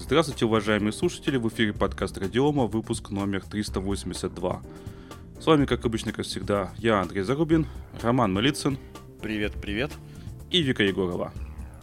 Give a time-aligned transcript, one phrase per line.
[0.00, 4.62] Здравствуйте, уважаемые слушатели, в эфире подкаст Радиома, выпуск номер 382.
[5.40, 7.66] С вами, как обычно, как всегда, я, Андрей Зарубин,
[8.00, 8.78] Роман Малицын.
[9.20, 9.90] Привет, привет.
[10.50, 11.32] И Вика Егорова.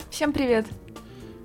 [0.10, 0.66] Всем привет.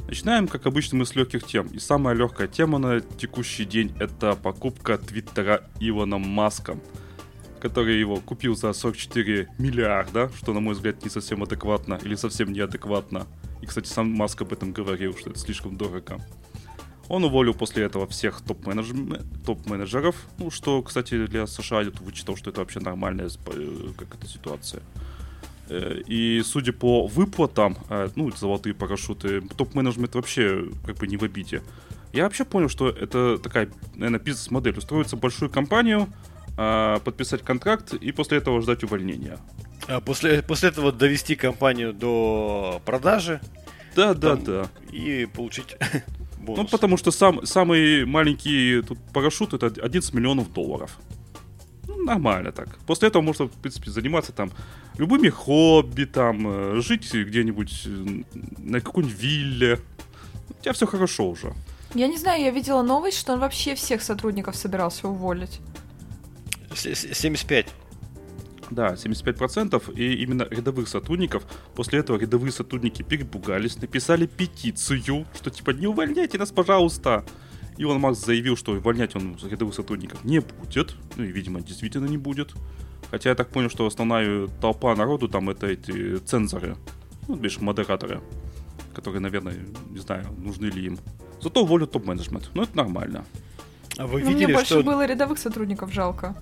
[0.07, 1.67] Начинаем, как обычно, мы с легких тем.
[1.67, 6.81] И самая легкая тема на текущий день– это покупка Твиттера Илоном Маском,
[7.61, 12.53] который его купил за 44 миллиарда, что, на мой взгляд, не совсем адекватно или совсем
[12.53, 13.27] неадекватно.
[13.61, 16.19] И, кстати, сам Маск об этом говорил, что это слишком дорого.
[17.11, 22.61] Он уволил после этого всех топ-менеджеров, ну, что, кстати, для США я вычитал, что это
[22.61, 24.81] вообще нормальная э, как это, ситуация.
[25.69, 31.25] Э, и судя по выплатам, э, ну, золотые парашюты, топ-менеджмент вообще как бы не в
[31.25, 31.65] обиде.
[32.13, 34.79] Я вообще понял, что это такая, наверное, бизнес-модель.
[34.79, 36.07] Устроиться в большую компанию,
[36.57, 39.39] подписать контракт и после этого ждать увольнения.
[39.89, 43.41] А после, после этого довести компанию до продажи.
[43.97, 44.69] Да, да, да.
[44.93, 45.77] И получить
[46.41, 46.63] бонус.
[46.63, 50.99] Ну, потому что сам, самый маленький тут парашют это 11 миллионов долларов.
[51.87, 52.79] Ну, нормально так.
[52.87, 54.51] После этого можно, в принципе, заниматься там
[54.99, 57.87] любыми хобби, там, э, жить где-нибудь
[58.59, 59.79] на какой-нибудь вилле.
[60.49, 61.53] У тебя все хорошо уже.
[61.95, 65.61] Я не знаю, я видела новость, что он вообще всех сотрудников собирался уволить.
[66.75, 67.67] 75.
[68.71, 69.95] Да, 75%.
[69.97, 71.45] И именно рядовых сотрудников.
[71.75, 77.25] После этого рядовые сотрудники перепугались, написали петицию, что типа не увольняйте нас, пожалуйста.
[77.77, 80.97] Илон Макс заявил, что увольнять он рядовых сотрудников не будет.
[81.17, 82.53] Ну и, видимо, действительно не будет.
[83.11, 86.77] Хотя я так понял, что основная толпа народу там это эти цензоры.
[87.27, 88.21] Ну, бишь, модераторы.
[88.95, 89.57] Которые, наверное,
[89.89, 90.99] не знаю, нужны ли им.
[91.41, 92.51] Зато уволят топ-менеджмент.
[92.55, 93.25] Ну, это нормально.
[93.97, 94.83] А вы видели, Мне больше что...
[94.83, 96.37] было рядовых сотрудников жалко.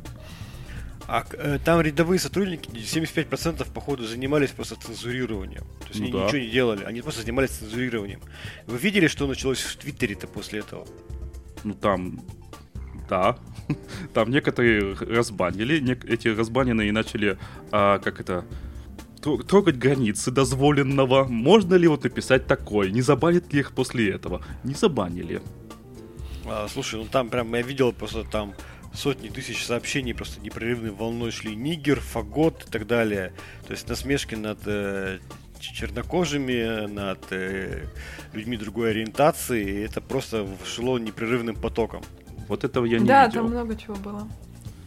[1.08, 5.64] А э, там рядовые сотрудники 75% походу занимались просто цензурированием.
[5.80, 6.26] То есть ну, они да.
[6.26, 8.20] ничего не делали, они просто занимались цензурированием.
[8.66, 10.86] Вы видели, что началось в Твиттере-то после этого?
[11.64, 12.20] Ну там,
[13.08, 13.38] да.
[14.14, 17.38] Там некоторые разбанили, нек- эти разбаненные начали,
[17.70, 18.44] а, как это,
[19.20, 21.24] трогать границы дозволенного.
[21.24, 22.90] Можно ли вот написать такое?
[22.90, 24.42] Не забанят ли их после этого?
[24.62, 25.40] Не забанили.
[26.46, 28.54] А, слушай, ну там прям я видел просто там
[28.92, 33.32] сотни тысяч сообщений просто непрерывной волной шли Нигер, Фагот и так далее.
[33.66, 35.18] То есть насмешки над э,
[35.60, 37.86] чернокожими, над э,
[38.32, 39.64] людьми другой ориентации.
[39.64, 42.02] И это просто шло непрерывным потоком.
[42.48, 43.42] Вот этого я не да, видел.
[43.42, 44.28] Да, там много чего было.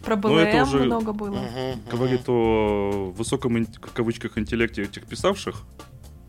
[0.03, 1.37] Про БЛМ это уже много было.
[1.37, 2.31] Угу, говорит угу.
[2.31, 5.63] о высоком, в кавычках, интеллекте этих писавших.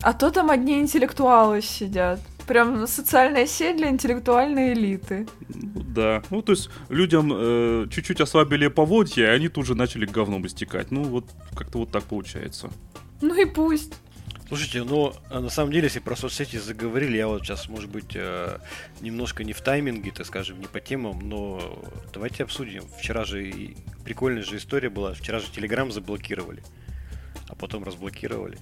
[0.01, 2.19] А то там одни интеллектуалы сидят.
[2.47, 5.27] Прям социальная сеть для интеллектуальной элиты.
[5.49, 6.21] Да.
[6.29, 10.91] Ну, то есть людям э, чуть-чуть ослабили поводья, и они тут же начали говном истекать.
[10.91, 12.69] Ну, вот как-то вот так получается.
[13.21, 13.93] Ну и пусть.
[14.47, 18.11] Слушайте, ну, а на самом деле, если про соцсети заговорили, я вот сейчас, может быть,
[18.13, 18.59] э,
[19.01, 21.81] немножко не в тайминге, так скажем, не по темам, но
[22.13, 22.83] давайте обсудим.
[22.99, 23.73] Вчера же
[24.03, 25.13] прикольная же история была.
[25.13, 26.61] Вчера же Телеграм заблокировали,
[27.47, 28.57] а потом разблокировали.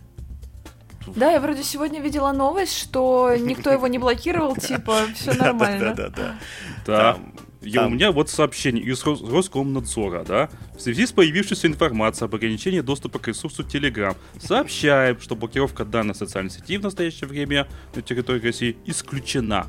[1.08, 5.94] Да, я вроде сегодня видела новость, что никто его не блокировал, типа, все нормально.
[5.96, 6.38] Да, да,
[6.86, 7.18] да.
[7.64, 7.86] Да.
[7.86, 10.50] У меня вот сообщение из Роскомнадзора, да.
[10.76, 16.16] В связи с появившейся информацией об ограничении доступа к ресурсу Telegram, сообщаем, что блокировка данной
[16.16, 19.68] социальной сети в настоящее время на территории России исключена.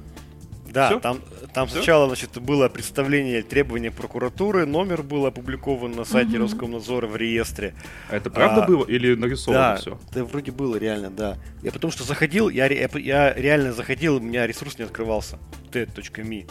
[0.73, 1.01] Да, Всё?
[1.01, 1.21] там,
[1.53, 1.77] там Всё?
[1.77, 6.45] сначала, значит, было представление требования прокуратуры, номер был опубликован на сайте угу.
[6.45, 7.75] Роскомнадзора в реестре.
[8.09, 10.01] А это правда а, было или нарисовано да, все?
[10.13, 11.37] Да, вроде было реально, да.
[11.63, 15.39] Я потому что заходил, я, я, я реально заходил, у меня ресурс не открывался.
[15.71, 16.51] t.me.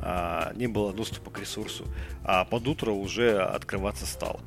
[0.00, 1.84] А, не было доступа к ресурсу.
[2.24, 4.40] А под утро уже открываться стал.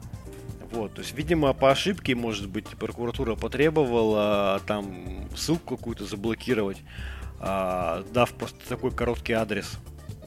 [0.71, 7.20] Вот, то есть, видимо, по ошибке, может быть, прокуратура потребовала там ссылку какую-то заблокировать а,
[7.41, 9.78] дав просто такой короткий адрес.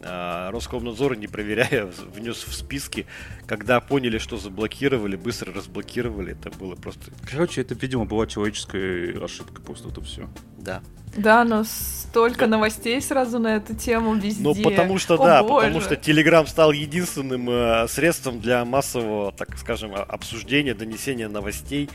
[0.07, 3.07] А, Роскомнадзор, не проверяя, внес в списки.
[3.47, 6.33] Когда поняли, что заблокировали, быстро разблокировали.
[6.33, 7.11] Это было просто...
[7.31, 10.29] Короче, это, видимо, была человеческая ошибка просто это все.
[10.59, 10.83] Да.
[11.17, 14.43] Да, но столько новостей сразу на эту тему везде.
[14.43, 15.69] Ну, потому что, О, да, боже.
[15.69, 21.89] потому что Telegram стал единственным э, средством для массового, так скажем, обсуждения, донесения новостей.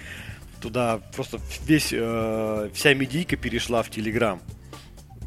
[0.61, 4.39] Туда просто весь, э, вся медийка перешла в Telegram.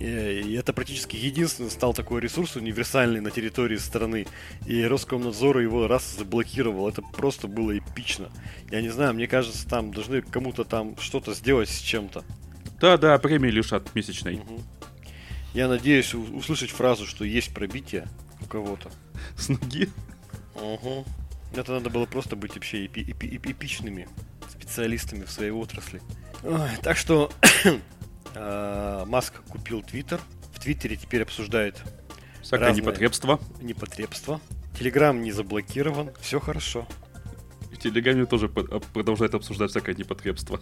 [0.02, 4.26] Э, и это практически единственный стал такой ресурс универсальный на территории страны.
[4.66, 6.88] И Роскомнадзор его раз заблокировал.
[6.88, 8.28] Это просто было эпично.
[8.70, 12.24] Я не знаю, мне кажется, там должны кому-то там что-то сделать с чем-то.
[12.80, 14.36] Да, да, премии лишат месячной.
[14.36, 14.62] Угу.
[15.54, 18.08] Я надеюсь услышать фразу, что есть пробитие
[18.40, 18.90] у кого-то.
[19.36, 19.88] С ноги?
[20.56, 21.04] Угу.
[21.54, 24.08] Это надо было просто быть вообще эпи- эпи- эпи- эпичными
[24.50, 26.02] специалистами в своей отрасли.
[26.42, 27.30] Ой, так что
[28.34, 30.20] Маск купил Твиттер.
[30.62, 31.82] Твиттере теперь обсуждают
[32.40, 33.40] Всякое разные непотребство.
[33.60, 34.40] Непотребство.
[34.78, 36.86] Телеграм не заблокирован, все хорошо.
[37.72, 40.60] В Телеграме тоже продолжает обсуждать всякое непотребство.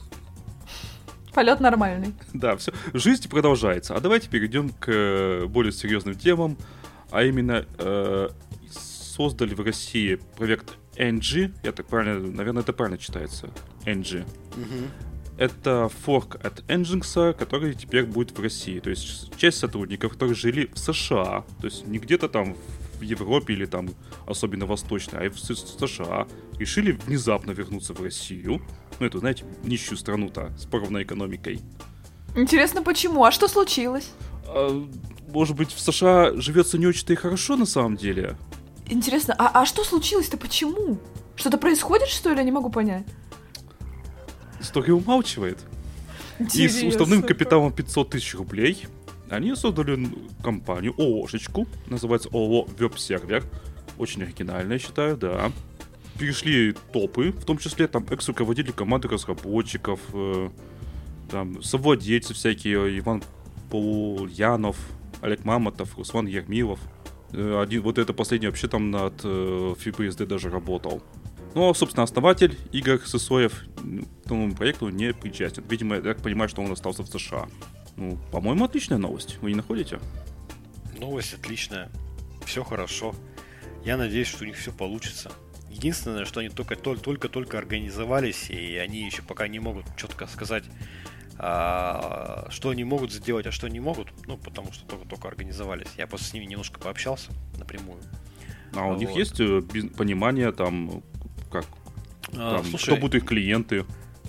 [1.34, 2.14] Полет нормальный.
[2.32, 2.72] Да, все.
[2.94, 3.94] Жизнь продолжается.
[3.94, 6.56] А давайте перейдем к э, более серьезным темам.
[7.10, 8.30] А именно, э,
[8.70, 11.54] создали в России проект NG.
[11.62, 13.50] Я так правильно, наверное, это правильно читается.
[13.84, 14.24] NG.
[14.56, 15.09] Угу.
[15.40, 18.78] Это форк от Nginx, который теперь будет в России.
[18.78, 22.54] То есть часть сотрудников, которые жили в США, то есть не где-то там
[22.98, 23.88] в Европе или там
[24.26, 26.26] особенно восточной, а в США,
[26.58, 28.60] решили внезапно вернуться в Россию.
[28.98, 31.62] Ну, это, знаете, нищую страну-то с поровной экономикой.
[32.36, 33.24] Интересно, почему?
[33.24, 34.10] А что случилось?
[34.46, 34.86] А,
[35.28, 38.36] может быть, в США живется не очень-то и хорошо на самом деле?
[38.90, 40.36] Интересно, а, а что случилось-то?
[40.36, 40.98] Почему?
[41.34, 42.36] Что-то происходит, что ли?
[42.36, 43.06] Я не могу понять.
[44.60, 45.58] История умалчивает.
[46.38, 46.78] Интересно.
[46.78, 48.86] И с уставным капиталом 500 тысяч рублей
[49.28, 50.08] они создали
[50.42, 53.44] компанию, ОООшечку, называется ООО Веб-сервер.
[53.96, 55.52] Очень оригинально, я считаю, да.
[56.18, 60.50] Перешли топы, в том числе там экс-руководители команды разработчиков, э,
[61.30, 63.22] там совладельцы всякие, Иван
[63.70, 64.76] Полянов,
[65.20, 66.80] Олег Мамонтов, Руслан Ермилов.
[67.32, 71.02] Э, один, вот это последний вообще там над э, FreeBSD даже работал.
[71.54, 75.64] Ну, а, собственно, основатель Игорь Сысоев к этому проекту не причастен.
[75.68, 77.48] Видимо, я так понимаю, что он остался в США.
[77.96, 79.38] Ну, по-моему, отличная новость.
[79.42, 79.98] Вы не находите?
[80.98, 81.90] Новость отличная.
[82.44, 83.14] Все хорошо.
[83.84, 85.32] Я надеюсь, что у них все получится.
[85.70, 90.64] Единственное, что они только только только организовались, и они еще пока не могут четко сказать,
[91.38, 94.08] а, что они могут сделать, а что не могут.
[94.26, 95.88] Ну, потому что только только организовались.
[95.96, 98.00] Я просто с ними немножко пообщался напрямую.
[98.74, 98.98] А у вот.
[98.98, 99.62] них есть э,
[99.96, 101.02] понимание там,
[101.50, 101.66] как
[102.34, 103.84] а, там, слушай, кто будут их клиенты?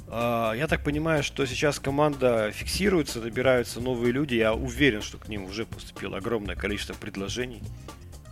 [0.08, 4.36] А, я так понимаю, что сейчас команда фиксируется, набираются новые люди.
[4.36, 7.64] Я уверен, что к ним уже поступило огромное количество предложений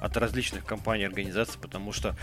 [0.01, 2.15] от различных компаний, организаций, потому что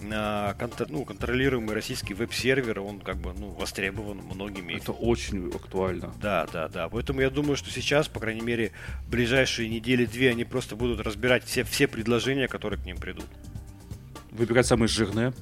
[0.00, 4.74] э, контр, ну, контролируемый российский веб-сервер, он как бы ну, востребован многими.
[4.74, 6.12] Это очень актуально.
[6.20, 6.88] Да, да, да.
[6.88, 8.72] Поэтому я думаю, что сейчас, по крайней мере,
[9.08, 13.26] ближайшие недели-две они просто будут разбирать все, все предложения, которые к ним придут.
[14.30, 15.32] Выбирать самые жирные.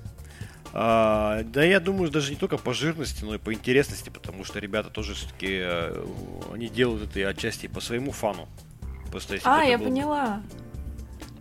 [0.72, 4.58] А, да, я думаю, даже не только по жирности, но и по интересности, потому что
[4.58, 6.04] ребята тоже все-таки э,
[6.52, 8.48] они делают это отчасти по своему фану.
[9.10, 9.86] Просто, а, я был...
[9.86, 10.42] поняла.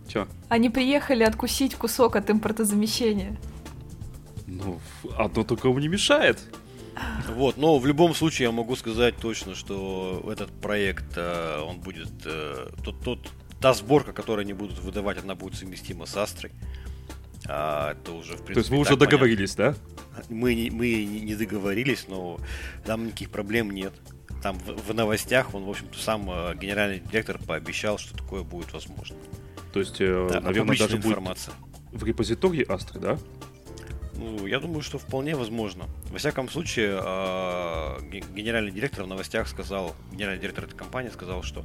[0.08, 0.26] Че?
[0.48, 3.36] Они приехали откусить кусок от импортозамещения.
[4.46, 4.80] Ну,
[5.16, 6.38] одно такому не мешает.
[7.28, 12.10] Вот, но в любом случае я могу сказать точно, что этот проект, э, он будет,
[12.24, 13.28] э, тот, тот,
[13.60, 16.50] та сборка, которую они будут выдавать, она будет совместима с Астрой.
[17.48, 19.82] А, это уже, в принципе, То есть вы уже договорились, понятно.
[20.16, 20.22] да?
[20.28, 22.38] Мы, не, мы не договорились, но
[22.84, 23.94] там никаких проблем нет.
[24.42, 28.72] Там в, в новостях он, в общем-то, сам э, генеральный директор пообещал, что такое будет
[28.72, 29.16] возможно.
[29.72, 31.54] То есть, э, да, наверное, даже информация.
[31.54, 33.18] будет в репозитории Астры, да?
[34.14, 35.86] Ну, я думаю, что вполне возможно.
[36.10, 38.00] Во всяком случае, а,
[38.34, 41.64] генеральный директор в новостях сказал, генеральный директор этой компании сказал, что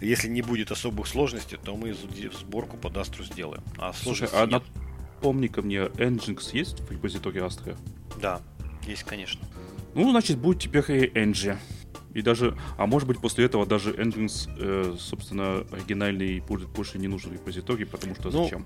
[0.00, 3.62] если не будет особых сложностей, то мы сборку под Астру сделаем.
[3.78, 4.50] А Слушай, а нет.
[4.50, 4.86] напомни
[5.48, 7.76] ко мне, Nginx есть в репозитории Астры?
[8.20, 8.40] Да,
[8.86, 9.40] есть, конечно.
[9.94, 11.56] Ну, значит, будет теперь и Ng.
[12.14, 17.08] И даже, а может быть после этого даже Nginx, э, собственно, оригинальный будет больше не
[17.08, 18.64] нужен репозиторий, потому что ну, зачем?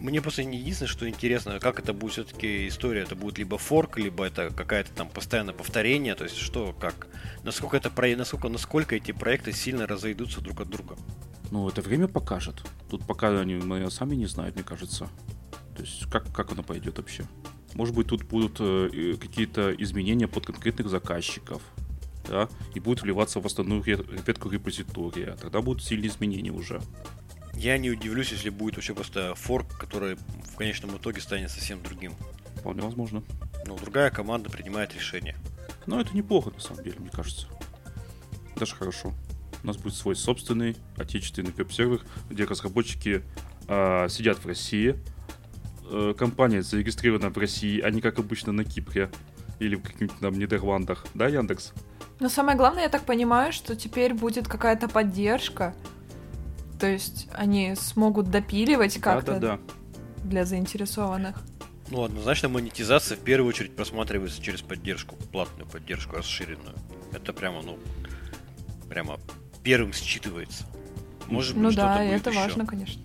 [0.00, 4.24] Мне просто единственное, что интересно, как это будет все-таки история, это будет либо форк, либо
[4.24, 7.08] это какая-то там постоянное повторение, то есть что, как,
[7.42, 10.96] насколько это насколько, насколько эти проекты сильно разойдутся друг от друга.
[11.50, 12.62] Ну, это время покажет.
[12.88, 15.08] Тут пока они наверное, сами не знают, мне кажется.
[15.76, 17.24] То есть как, как оно пойдет вообще.
[17.74, 21.62] Может быть, тут будут э, какие-то изменения под конкретных заказчиков
[22.28, 25.36] да, и будет вливаться в основную ветку репозитория.
[25.36, 26.80] Тогда будут сильные изменения уже.
[27.54, 32.14] Я не удивлюсь, если будет вообще просто форк, который в конечном итоге станет совсем другим.
[32.56, 33.22] Вполне возможно.
[33.66, 35.36] Но другая команда принимает решение.
[35.86, 37.48] Но это неплохо, на самом деле, мне кажется.
[38.56, 39.12] Даже хорошо.
[39.62, 42.00] У нас будет свой собственный отечественный веб-сервер,
[42.30, 43.22] где разработчики
[43.68, 44.96] э, сидят в России.
[45.92, 49.10] Э, компания зарегистрирована в России, а не как обычно на Кипре
[49.58, 51.04] или в каких-нибудь там Нидерландах.
[51.14, 51.72] Да, Яндекс?
[52.20, 55.74] Но самое главное, я так понимаю, что теперь будет какая-то поддержка.
[56.78, 59.60] То есть они смогут допиливать как-то да, да, да.
[60.24, 61.42] для заинтересованных.
[61.90, 66.76] Ну, однозначно монетизация в первую очередь просматривается через поддержку, платную поддержку, расширенную.
[67.12, 67.78] Это прямо, ну,
[68.88, 69.18] прямо
[69.64, 70.64] первым считывается.
[71.26, 72.38] Может быть, ну да, это еще.
[72.38, 73.02] важно, конечно.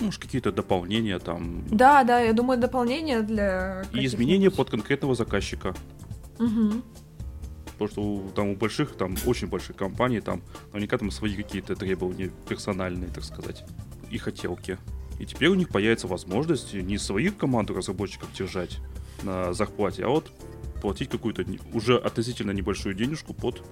[0.00, 1.64] Может, какие-то дополнения там.
[1.68, 3.84] Да, да, я думаю, дополнения для...
[3.92, 5.74] И изменения под конкретного заказчика.
[6.38, 6.82] Угу.
[7.72, 10.42] Потому что у, там у больших, там очень больших компаний, там
[10.72, 13.64] наверняка там свои какие-то требования персональные, так сказать,
[14.10, 14.78] и хотелки.
[15.18, 18.78] И теперь у них появится возможность не свою команду разработчиков держать
[19.22, 20.30] на зарплате, а вот
[20.80, 23.62] платить какую-то уже относительно небольшую денежку под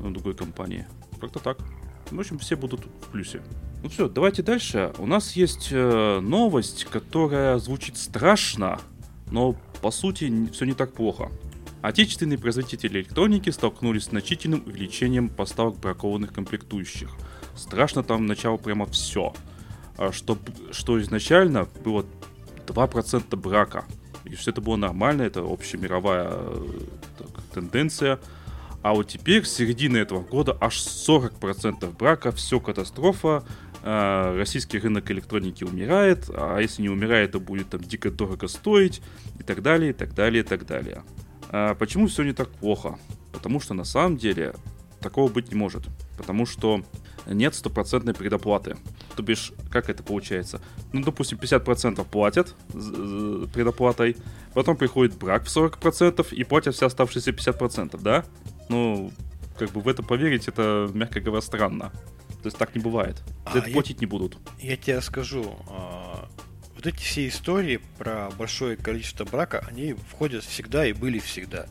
[0.00, 0.86] ну, другой компании.
[1.20, 1.58] Как-то так.
[2.10, 3.42] В общем, все будут в плюсе.
[3.82, 4.92] Ну все, давайте дальше.
[4.98, 8.80] У нас есть э, новость, которая звучит страшно,
[9.30, 11.30] но по сути все не так плохо.
[11.82, 17.10] Отечественные производители электроники столкнулись с значительным увеличением поставок бракованных комплектующих.
[17.54, 19.32] Страшно там начало прямо все.
[19.96, 20.38] А что,
[20.72, 22.04] что изначально было
[22.66, 23.84] 2% брака.
[24.24, 26.80] И все это было нормально, это общемировая э,
[27.18, 28.18] так, тенденция.
[28.86, 33.42] А вот теперь, с середины этого года, аж 40% брака, все катастрофа.
[33.82, 39.02] Э, российский рынок электроники умирает, а если не умирает, то будет там дико дорого стоить,
[39.40, 41.02] и так далее, и так далее, и так далее.
[41.48, 42.96] А почему все не так плохо?
[43.32, 44.54] Потому что на самом деле
[45.00, 45.82] такого быть не может.
[46.16, 46.84] Потому что
[47.26, 48.76] нет стопроцентной предоплаты.
[49.16, 50.60] То бишь, как это получается?
[50.92, 54.16] Ну, допустим, 50% платят предоплатой,
[54.54, 58.24] потом приходит брак в 40% и платят все оставшиеся 50%, да?
[58.68, 59.12] Ну,
[59.58, 61.92] как бы в это поверить, это, мягко говоря, странно.
[62.42, 63.22] То есть так не бывает.
[63.44, 64.38] А, это я, платить не будут.
[64.60, 66.28] Я тебе скажу, а,
[66.74, 71.66] вот эти все истории про большое количество брака, они входят всегда и были всегда.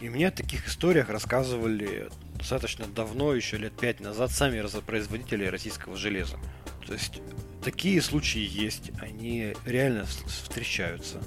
[0.00, 5.96] И мне о таких историях рассказывали достаточно давно, еще лет пять назад, сами производители российского
[5.96, 6.38] железа.
[6.86, 7.20] То есть
[7.62, 11.20] такие случаи есть, они реально встречаются.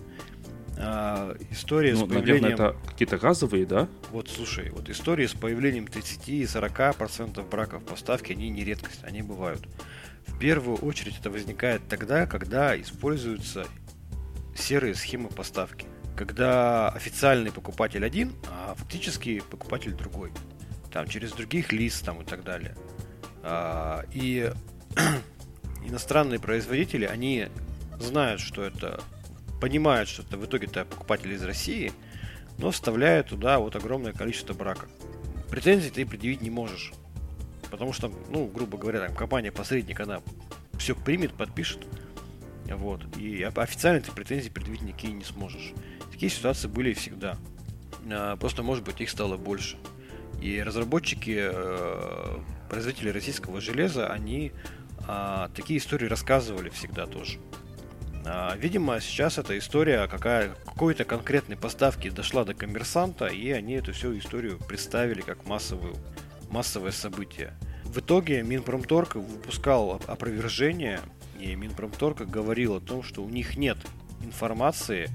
[0.81, 2.43] А, история ну, с появлением...
[2.43, 3.89] Наверное, это какие-то газовые, да?
[4.11, 9.21] Вот, слушай, вот истории с появлением 30 и 40% браков поставки, они не редкость, они
[9.21, 9.67] бывают.
[10.27, 13.67] В первую очередь это возникает тогда, когда используются
[14.55, 15.85] серые схемы поставки.
[16.15, 20.31] Когда официальный покупатель один, а фактически покупатель другой.
[20.91, 22.75] Там через других лист там и так далее.
[23.43, 24.51] А, и
[25.85, 27.47] иностранные производители, они
[27.99, 29.01] знают, что это
[29.61, 31.91] понимают, что это в итоге-то покупатель из России,
[32.57, 34.87] но вставляют туда вот огромное количество брака.
[35.49, 36.93] Претензий ты предъявить не можешь.
[37.69, 40.21] Потому что, ну, грубо говоря, там компания-посредник, она
[40.77, 41.85] все примет, подпишет.
[42.65, 43.05] Вот.
[43.17, 45.73] И официально ты претензий предъявить никакие не сможешь.
[46.11, 47.37] Такие ситуации были всегда.
[48.11, 49.77] А, просто, может быть, их стало больше.
[50.41, 52.37] И разработчики, э,
[52.69, 54.53] производители российского железа, они
[55.07, 57.39] а, такие истории рассказывали всегда тоже.
[58.25, 63.91] А, видимо, сейчас эта история какая, какой-то конкретной поставки дошла до коммерсанта, и они эту
[63.91, 65.95] всю историю представили как массовую,
[66.51, 67.53] массовое событие.
[67.85, 70.99] В итоге Минпромторг выпускал опровержение,
[71.39, 73.77] и Минпромторг говорил о том, что у них нет
[74.21, 75.09] информации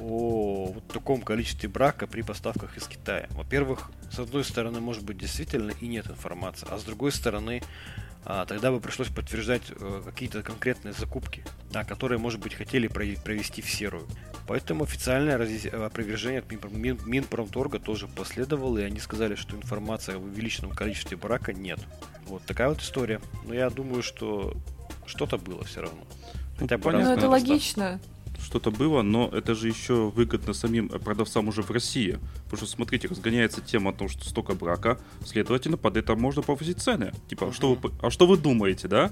[0.00, 3.28] о вот таком количестве брака при поставках из Китая.
[3.30, 7.62] Во-первых, с одной стороны, может быть, действительно и нет информации, а с другой стороны,
[8.24, 13.62] а, тогда бы пришлось подтверждать э, какие-то конкретные закупки, да, которые, может быть, хотели провести
[13.62, 14.08] в серую.
[14.48, 15.36] Поэтому официальное
[15.86, 21.52] опровержение от Мин, Минпромторга тоже последовало, и они сказали, что информации об увеличенном количестве брака
[21.52, 21.78] нет.
[22.26, 23.20] Вот такая вот история.
[23.44, 24.54] Но я думаю, что
[25.06, 26.02] что-то было все равно.
[26.58, 28.00] Хотя бы ну, это логично
[28.46, 32.18] что-то было, но это же еще выгодно самим продавцам уже в России.
[32.44, 36.78] Потому что, смотрите, разгоняется тема о том, что столько брака, следовательно, под это можно повысить
[36.78, 37.12] цены.
[37.28, 37.52] Типа, uh-huh.
[37.52, 39.10] что вы, а что вы думаете, да?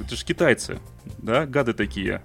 [0.00, 0.80] Это же китайцы,
[1.18, 2.22] да, гады такие.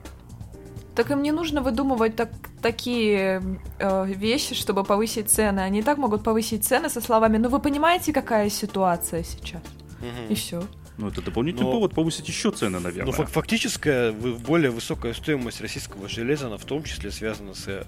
[0.95, 2.29] Так им не нужно выдумывать так,
[2.61, 5.61] такие э, вещи, чтобы повысить цены.
[5.61, 9.63] Они и так могут повысить цены со словами, ну вы понимаете, какая ситуация сейчас?
[9.99, 10.33] Угу.
[10.33, 10.63] И все.
[10.97, 13.11] Ну, это дополнительный но, повод повысить еще цены, наверное.
[13.17, 17.85] Но фактическая, более высокая стоимость российского железа, она в том числе связана с э,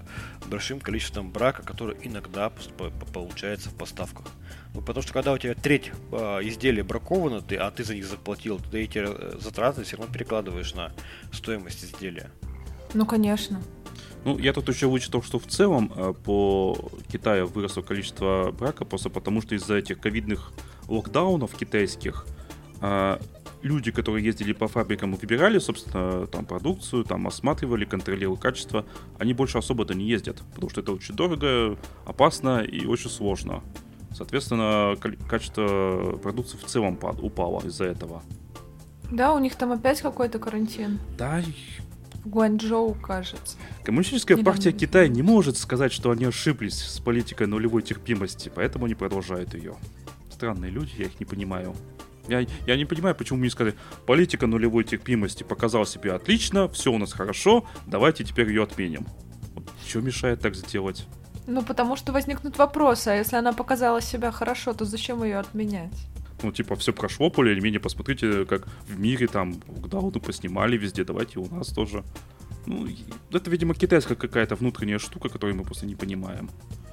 [0.48, 2.50] большим количеством брака, который иногда
[3.14, 4.26] получается в поставках.
[4.74, 8.06] Ну, потому что когда у тебя треть э, изделия браковано, ты, а ты за них
[8.06, 10.92] заплатил, ты эти э, затраты все равно перекладываешь на
[11.32, 12.30] стоимость изделия.
[12.92, 13.62] Ну, конечно.
[14.24, 19.10] Ну, я тут еще вычитал, что в целом э, по Китаю выросло количество брака просто
[19.10, 20.52] потому, что из-за этих ковидных
[20.88, 22.35] локдаунов китайских а,
[23.62, 28.84] люди, которые ездили по фабрикам и выбирали, собственно, там продукцию, там осматривали, контролировали качество,
[29.18, 33.62] они больше особо-то не ездят, потому что это очень дорого, опасно и очень сложно.
[34.14, 34.96] Соответственно,
[35.28, 38.22] качество продукции в целом упало из-за этого.
[39.10, 40.98] Да, у них там опять какой-то карантин.
[41.18, 41.42] Да.
[42.24, 43.56] В Гуанчжоу, кажется.
[43.84, 48.86] Коммунистическая Недавно партия Китая не может сказать, что они ошиблись с политикой нулевой терпимости, поэтому
[48.86, 49.74] они продолжают ее.
[50.30, 51.74] Странные люди, я их не понимаю.
[52.28, 56.98] Я, я не понимаю, почему мне сказали, политика нулевой терпимости показала себе отлично, все у
[56.98, 59.06] нас хорошо, давайте теперь ее отменим.
[59.54, 61.06] Вот, что мешает так сделать?
[61.46, 65.94] Ну, потому что возникнут вопросы, а если она показала себя хорошо, то зачем ее отменять?
[66.42, 69.54] Ну, типа, все прошло более или менее, посмотрите, как в мире там
[69.90, 72.04] Дауну поснимали везде, давайте у нас тоже.
[72.66, 72.88] Ну,
[73.32, 76.50] это, видимо, китайская какая-то внутренняя штука, которую мы просто не понимаем.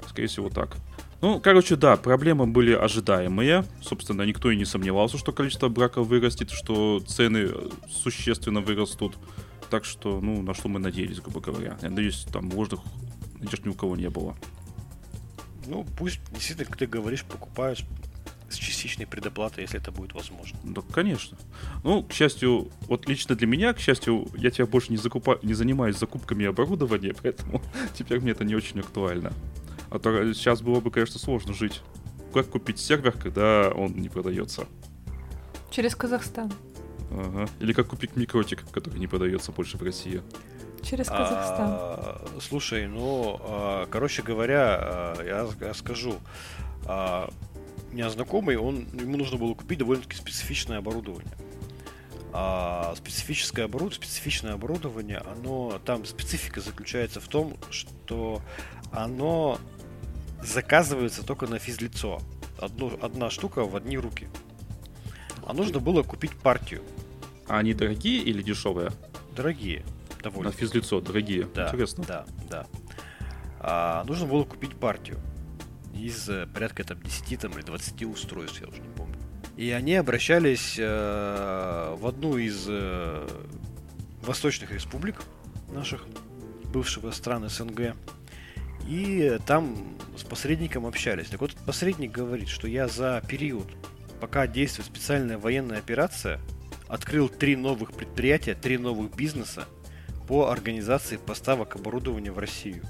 [0.08, 0.78] Скорее всего, так.
[1.24, 3.64] Ну, короче, да, проблемы были ожидаемые.
[3.82, 7.50] Собственно, никто и не сомневался, что количество браков вырастет, что цены
[7.90, 9.16] существенно вырастут.
[9.70, 11.78] Так что, ну, на что мы надеялись, грубо говоря.
[11.82, 12.82] Я надеюсь, там ложных
[13.40, 14.36] надежд ни у кого не было.
[15.66, 17.86] Ну, пусть действительно, как ты говоришь, покупаешь
[18.50, 20.60] с частичной предоплатой, если это будет возможно.
[20.62, 21.38] Да, конечно.
[21.86, 25.40] Ну, к счастью, вот лично для меня, к счастью, я тебя больше не, закупа...
[25.42, 27.62] не занимаюсь закупками оборудования, поэтому
[27.98, 29.32] теперь мне это не очень актуально.
[29.94, 31.84] А то сейчас было бы, конечно, сложно жить.
[32.34, 34.66] Как купить сервер, когда он не продается?
[35.70, 36.52] Через Казахстан.
[37.12, 37.48] Ага.
[37.60, 40.24] Или как купить микротик, который не продается больше в России.
[40.82, 41.68] Через Казахстан.
[41.70, 46.16] А, слушай, ну, а, короче говоря, а, я, я скажу,
[46.88, 47.30] а,
[47.92, 51.34] у меня знакомый, он, ему нужно было купить довольно-таки специфичное оборудование.
[52.32, 58.42] А специфическое оборудование, специфичное оборудование, оно там специфика заключается в том, что
[58.92, 59.60] оно
[60.46, 62.22] заказывается только на физлицо.
[62.60, 64.28] Одну, одна штука в одни руки.
[65.46, 66.82] А нужно было купить партию.
[67.48, 68.92] А они дорогие или дешевые?
[69.36, 69.84] Дорогие.
[70.22, 70.52] Довольно.
[70.52, 71.48] На физлицо дорогие.
[71.54, 72.06] Да, Интересно.
[72.08, 72.68] Да, да.
[73.60, 75.20] А, нужно было купить партию
[75.94, 79.16] из э, порядка там 10 там, или 20 устройств, я уже не помню.
[79.56, 83.28] И они обращались э, в одну из э,
[84.22, 85.22] восточных республик
[85.72, 86.06] наших,
[86.74, 87.96] бывшего стран СНГ.
[88.88, 91.28] И там с посредником общались.
[91.30, 93.68] Так вот, посредник говорит, что я за период,
[94.20, 96.40] пока действует специальная военная операция,
[96.88, 99.66] открыл три новых предприятия, три новых бизнеса
[100.28, 102.84] по организации поставок оборудования в Россию.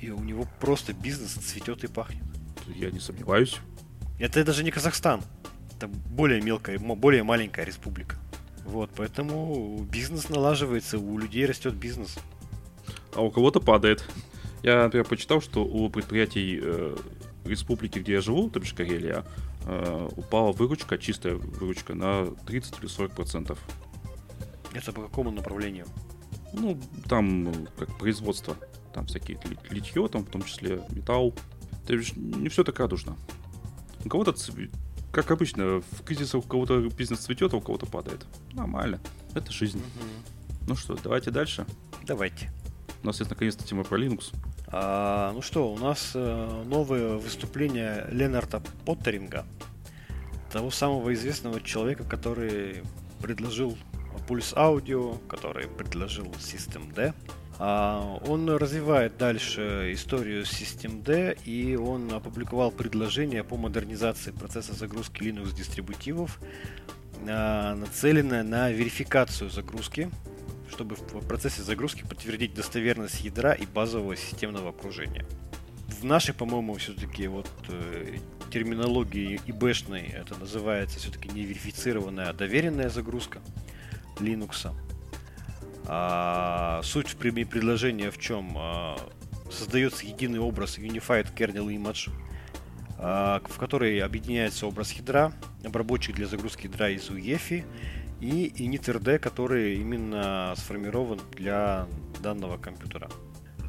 [0.00, 2.22] И у него просто бизнес цветет и пахнет.
[2.66, 3.56] Я не сомневаюсь.
[4.18, 5.22] Это даже не Казахстан.
[5.76, 8.16] Это более мелкая, более маленькая республика.
[8.64, 12.18] Вот, поэтому бизнес налаживается, у людей растет бизнес.
[13.14, 14.04] А у кого-то падает.
[14.62, 16.96] Я, например, почитал, что у предприятий э,
[17.44, 19.24] республики, где я живу, то бишь Карелия,
[19.66, 23.58] э, упала выручка, чистая выручка, на 30 или 40 процентов.
[24.72, 25.86] Это по какому направлению?
[26.52, 28.56] Ну, там как производство.
[28.92, 29.38] Там всякие
[29.70, 31.34] литье, там в том числе металл.
[31.86, 33.16] То есть не все так радужно.
[34.04, 34.34] У кого-то,
[35.12, 38.26] как обычно, в кризисах у кого-то бизнес цветет, а у кого-то падает.
[38.52, 39.00] Нормально.
[39.34, 39.78] Это жизнь.
[39.78, 40.66] Угу.
[40.68, 41.66] Ну что, давайте дальше.
[42.04, 42.52] Давайте.
[43.02, 44.32] У нас есть наконец-то тема про Linux.
[44.68, 49.46] А, ну что, у нас э, новое выступление Ленарда Поттеринга,
[50.52, 52.82] того самого известного человека, который
[53.20, 53.78] предложил
[54.28, 57.14] Pulse Audio, который предложил System D.
[57.58, 65.22] А, он развивает дальше историю System D, и он опубликовал предложение по модернизации процесса загрузки
[65.22, 66.38] Linux дистрибутивов,
[67.26, 70.10] а, нацеленное на верификацию загрузки
[70.70, 75.24] чтобы в процессе загрузки подтвердить достоверность ядра и базового системного окружения.
[75.88, 78.18] В нашей, по-моему, все-таки вот э,
[78.50, 83.40] терминологии ИБшной это называется все-таки неверифицированная, а доверенная загрузка
[84.18, 84.72] Linux.
[85.86, 88.52] А, суть в предложения в чем?
[88.56, 88.98] А,
[89.50, 92.10] создается единый образ Unified Kernel Image,
[92.98, 95.32] а, в который объединяется образ ядра,
[95.64, 97.64] обработчик для загрузки ядра из UEFI
[98.20, 101.86] и init.rd, который именно сформирован для
[102.22, 103.08] данного компьютера.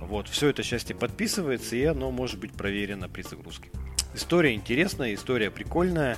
[0.02, 3.70] Вот, все это счастье подписывается, и оно может быть проверено при загрузке.
[4.14, 6.18] История интересная, история прикольная,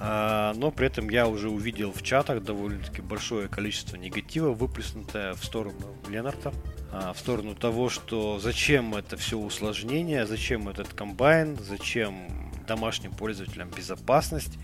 [0.00, 5.44] а, но при этом я уже увидел в чатах довольно-таки большое количество негатива, выплеснутое в
[5.44, 6.54] сторону Ленарта,
[6.92, 13.70] а, в сторону того, что зачем это все усложнение, зачем этот комбайн, зачем домашним пользователям
[13.70, 14.58] безопасность,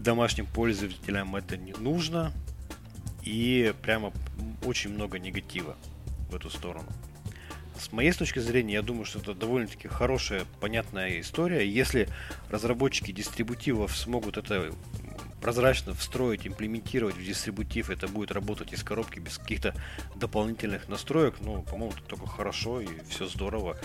[0.00, 2.32] домашним пользователям это не нужно.
[3.22, 4.12] И прямо
[4.64, 5.76] очень много негатива
[6.30, 6.88] в эту сторону.
[7.78, 11.68] С моей точки зрения, я думаю, что это довольно-таки хорошая, понятная история.
[11.68, 12.08] Если
[12.50, 14.72] разработчики дистрибутивов смогут это
[15.40, 19.74] прозрачно встроить, имплементировать в дистрибутив, это будет работать из коробки без каких-то
[20.14, 23.76] дополнительных настроек, ну, по-моему, это только хорошо и все здорово.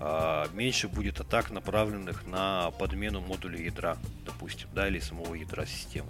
[0.00, 6.08] А, меньше будет атак, направленных на подмену модуля ядра, допустим, да, или самого ядра системы.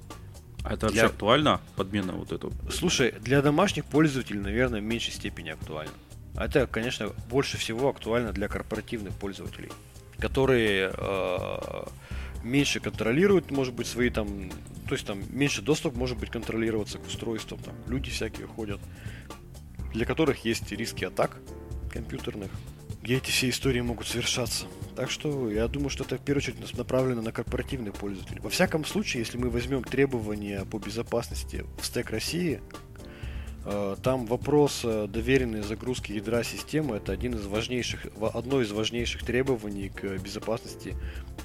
[0.65, 1.03] А это для...
[1.03, 2.53] вообще актуально, подмена вот эту?
[2.71, 5.93] Слушай, для домашних пользователей, наверное, в меньшей степени актуально.
[6.37, 9.71] Это, конечно, больше всего актуально для корпоративных пользователей,
[10.19, 11.85] которые э,
[12.43, 14.51] меньше контролируют, может быть, свои там,
[14.89, 18.81] то есть там меньше доступ может быть контролироваться к устройствам, там люди всякие ходят,
[19.93, 21.37] для которых есть риски атак
[21.93, 22.51] компьютерных,
[23.03, 24.67] где эти все истории могут совершаться.
[24.95, 28.41] Так что я думаю, что это в первую очередь направлено на корпоративный пользователь.
[28.41, 32.61] Во всяком случае, если мы возьмем требования по безопасности в стек России,
[33.65, 39.25] э, там вопрос э, доверенной загрузки ядра системы это один из важнейших, одно из важнейших
[39.25, 40.95] требований к безопасности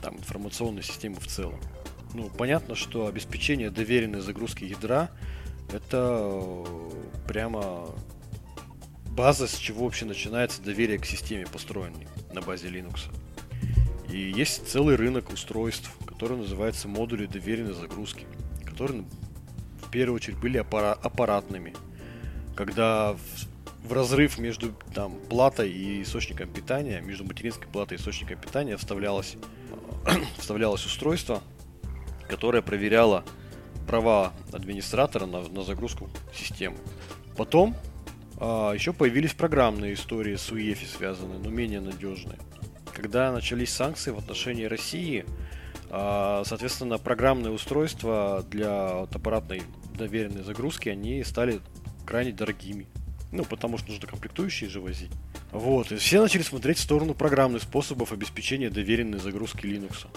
[0.01, 1.59] там, информационной системы в целом.
[2.13, 5.09] Ну, понятно, что обеспечение доверенной загрузки ядра
[5.73, 6.65] это э,
[7.27, 7.89] прямо
[9.17, 13.09] база, с чего вообще начинается доверие к системе, построенной на базе Linux.
[14.11, 18.27] И есть целый рынок устройств, который называется модули доверенной загрузки,
[18.63, 19.05] которые
[19.81, 21.75] в первую очередь были аппара- аппаратными.
[22.55, 23.17] Когда
[23.83, 29.35] в разрыв между там, платой и источником питания, между материнской платой и источником питания вставлялось,
[30.37, 31.41] вставлялось устройство,
[32.29, 33.25] которое проверяло
[33.87, 36.77] права администратора на, на загрузку системы.
[37.35, 37.75] Потом
[38.37, 42.37] а, еще появились программные истории с УЕФИ связанные, но менее надежные.
[42.93, 45.25] Когда начались санкции в отношении России,
[45.89, 49.63] а, соответственно, программные устройства для вот, аппаратной
[49.95, 51.59] доверенной загрузки, они стали
[52.05, 52.87] крайне дорогими.
[53.31, 55.11] Ну, потому что нужно комплектующие же возить.
[55.51, 60.07] Вот, и все начали смотреть в сторону программных способов обеспечения доверенной загрузки Linux.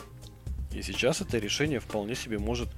[0.73, 2.69] И сейчас это решение вполне себе может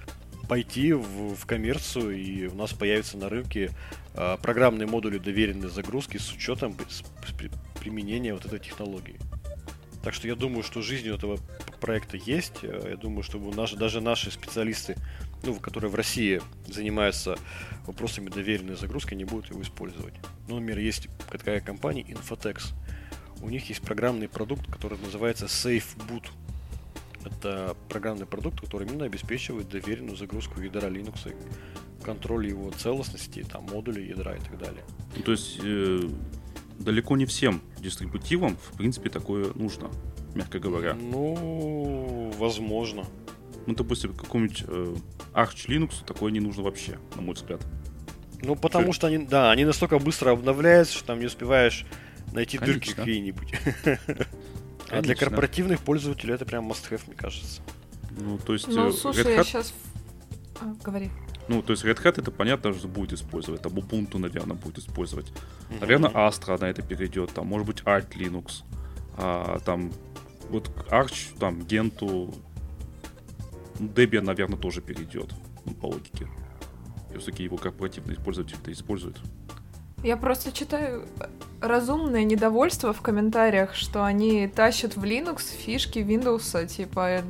[0.53, 3.71] пойти в, в коммерцию, и у нас появятся на рынке
[4.13, 9.17] э, программные модули доверенной загрузки с учетом с, с, применения вот этой технологии.
[10.05, 11.39] Так что я думаю, что жизнь у этого
[11.81, 12.57] проекта есть.
[12.65, 14.97] Э, я думаю, что наши, даже наши специалисты,
[15.43, 17.39] ну, которые в России занимаются
[17.87, 20.13] вопросами доверенной загрузки, не будут его использовать.
[20.49, 22.75] Ну, например, есть такая компания Infotex.
[23.41, 26.27] У них есть программный продукт, который называется SafeBoot.
[27.25, 31.35] Это программный продукт, который именно обеспечивает доверенную загрузку ядра Linux,
[32.03, 34.83] контроль его целостности, там, модулей ядра и так далее.
[35.17, 36.01] Ну, то есть э,
[36.79, 39.91] далеко не всем дистрибутивам, в принципе, такое нужно,
[40.35, 40.95] мягко говоря.
[40.95, 43.05] Ну, возможно.
[43.67, 44.95] Ну, допустим, какому-нибудь э,
[45.35, 47.65] Arch Linux такое не нужно вообще, на мой взгляд.
[48.43, 51.87] Ну, потому что, что они, да, они настолько быстро обновляются, что там не успеваешь
[52.33, 52.81] найти Конечно.
[52.81, 53.55] дырки какие-нибудь.
[54.93, 57.63] А для корпоративных пользователей это прям must-have, мне кажется.
[58.11, 58.69] Ну, то есть...
[58.69, 59.37] Ну, э, слушай, Red Hat...
[59.37, 59.75] я сейчас...
[60.61, 61.11] А, говори.
[61.49, 63.63] Ну, то есть Red Hat это понятно, что будет использовать.
[63.63, 65.27] Там Ubuntu, наверное, будет использовать.
[65.29, 65.81] Mm-hmm.
[65.81, 67.33] Наверное, Astra на это перейдет.
[67.33, 68.65] Там, может быть, Alt Linux.
[69.17, 69.93] А, там,
[70.51, 72.35] вот Arch, там, Gentoo.
[73.79, 75.33] Debian, наверное, тоже перейдет.
[75.65, 76.29] Ну, по логике.
[77.11, 79.21] Все-таки его корпоративные пользователи это используют.
[80.03, 81.05] Я просто читаю
[81.61, 87.23] разумное недовольство в комментариях, что они тащат в Linux фишки Windows, типа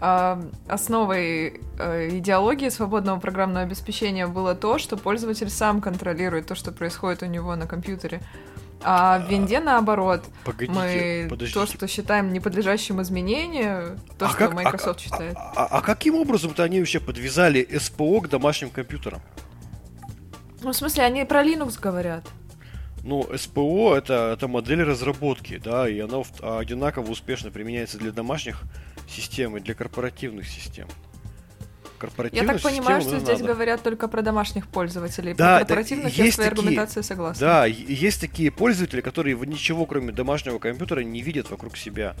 [0.00, 6.70] э, основой э, идеологии свободного программного обеспечения было то, что пользователь сам контролирует то, что
[6.70, 8.20] происходит у него на компьютере.
[8.82, 10.22] А в винде наоборот.
[10.44, 11.58] Погодите, мы подождите.
[11.58, 15.36] то, что считаем неподлежащим изменению, то, а что как, Microsoft а, считает.
[15.36, 19.20] А, а, а каким образом-то они вообще подвязали СПО к домашним компьютерам?
[20.62, 22.24] Ну, в смысле, они про Linux говорят.
[23.04, 28.62] Ну, СПО это, это модель разработки, да, и она одинаково успешно применяется для домашних
[29.08, 30.88] систем и для корпоративных систем.
[32.32, 33.52] Я так понимаю, что здесь надо.
[33.52, 35.34] говорят только про домашних пользователей.
[35.34, 37.46] Да, про корпоративных я своей аргументации согласна.
[37.46, 42.14] Да, есть такие пользователи, которые ничего кроме домашнего компьютера не видят вокруг себя.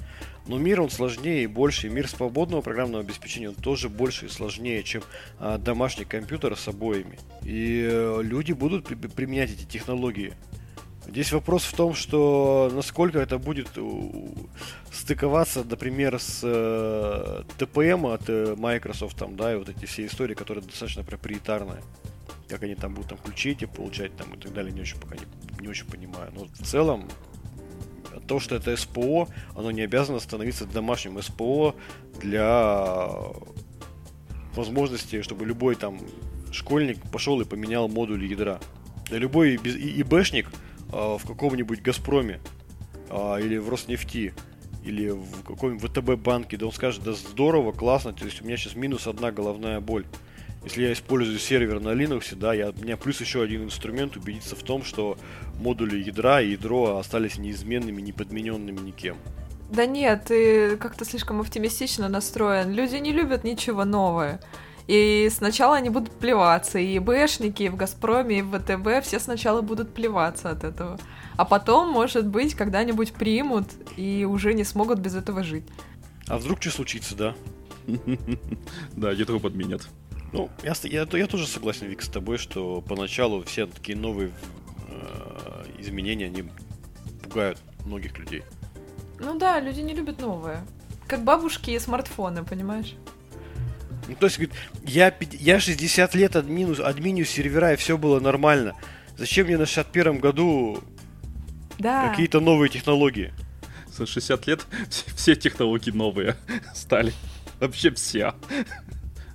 [0.46, 1.88] Но мир он сложнее и больше.
[1.88, 5.02] И мир свободного программного обеспечения он тоже больше и сложнее, чем
[5.38, 7.18] а, домашний компьютер с обоими.
[7.42, 10.34] И э, люди будут при- применять эти технологии.
[11.08, 13.68] Здесь вопрос в том, что насколько это будет
[14.92, 20.34] стыковаться, например, с э, TPM от э, Microsoft, там, да, и вот эти все истории,
[20.34, 21.82] которые достаточно проприетарные.
[22.48, 25.14] Как они там будут там ключи эти получать там и так далее, не очень пока
[25.14, 25.22] не,
[25.60, 26.32] не очень понимаю.
[26.34, 27.08] Но в целом,
[28.26, 31.76] то, что это СПО, оно не обязано становиться домашним СПО
[32.20, 33.08] для
[34.54, 36.00] возможности, чтобы любой там
[36.50, 38.58] школьник пошел и поменял модуль ядра.
[39.10, 42.40] Да любой ИБшник а, в каком-нибудь Газпроме
[43.10, 44.34] а, или в Роснефти
[44.84, 48.56] или в каком-нибудь ВТБ банке, да он скажет, да здорово, классно, то есть у меня
[48.56, 50.06] сейчас минус одна головная боль.
[50.64, 54.56] Если я использую сервер на Linux, да, я, у меня плюс еще один инструмент убедиться
[54.56, 55.16] в том, что
[55.60, 59.16] модули ядра и ядро остались неизменными, не подмененными никем.
[59.70, 62.72] Да нет, ты как-то слишком оптимистично настроен.
[62.72, 64.40] Люди не любят ничего новое.
[64.86, 69.60] И сначала они будут плеваться, и БЭшники, и в Газпроме, и в ВТБ, все сначала
[69.60, 70.98] будут плеваться от этого.
[71.36, 75.64] А потом, может быть, когда-нибудь примут и уже не смогут без этого жить.
[76.28, 77.34] А вдруг что случится, да?
[78.96, 79.88] Да, ядро подменят.
[80.32, 84.32] Ну, я, я, я тоже согласен, Вик, с тобой, что поначалу все такие новые
[84.88, 86.44] э, изменения, они
[87.22, 88.42] пугают многих людей.
[89.18, 90.64] Ну да, люди не любят новое.
[91.06, 92.96] Как бабушки и смартфоны, понимаешь?
[94.08, 98.74] Ну, то есть, говорит, я, я 60 лет админу, админю сервера, и все было нормально.
[99.16, 100.82] Зачем мне на 61 году
[101.78, 102.08] да.
[102.08, 103.32] какие-то новые технологии?
[103.88, 104.66] За 60 лет
[105.16, 106.36] все технологии новые
[106.74, 107.12] стали.
[107.60, 108.34] Вообще все.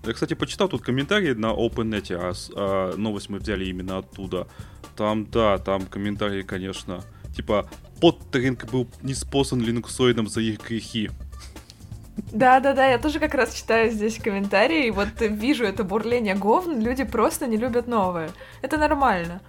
[0.04, 4.48] Я, кстати, почитал тут комментарии на OpenNet, а, а новость мы взяли именно оттуда.
[4.96, 7.04] Там, да, там комментарии, конечно,
[7.36, 11.10] типа, подтеринг был не спосан линуксоидом за их грехи.
[12.32, 17.04] Да-да-да, я тоже как раз читаю здесь комментарии, и вот вижу это бурление говн, люди
[17.04, 18.32] просто не любят новое.
[18.62, 19.42] Это нормально.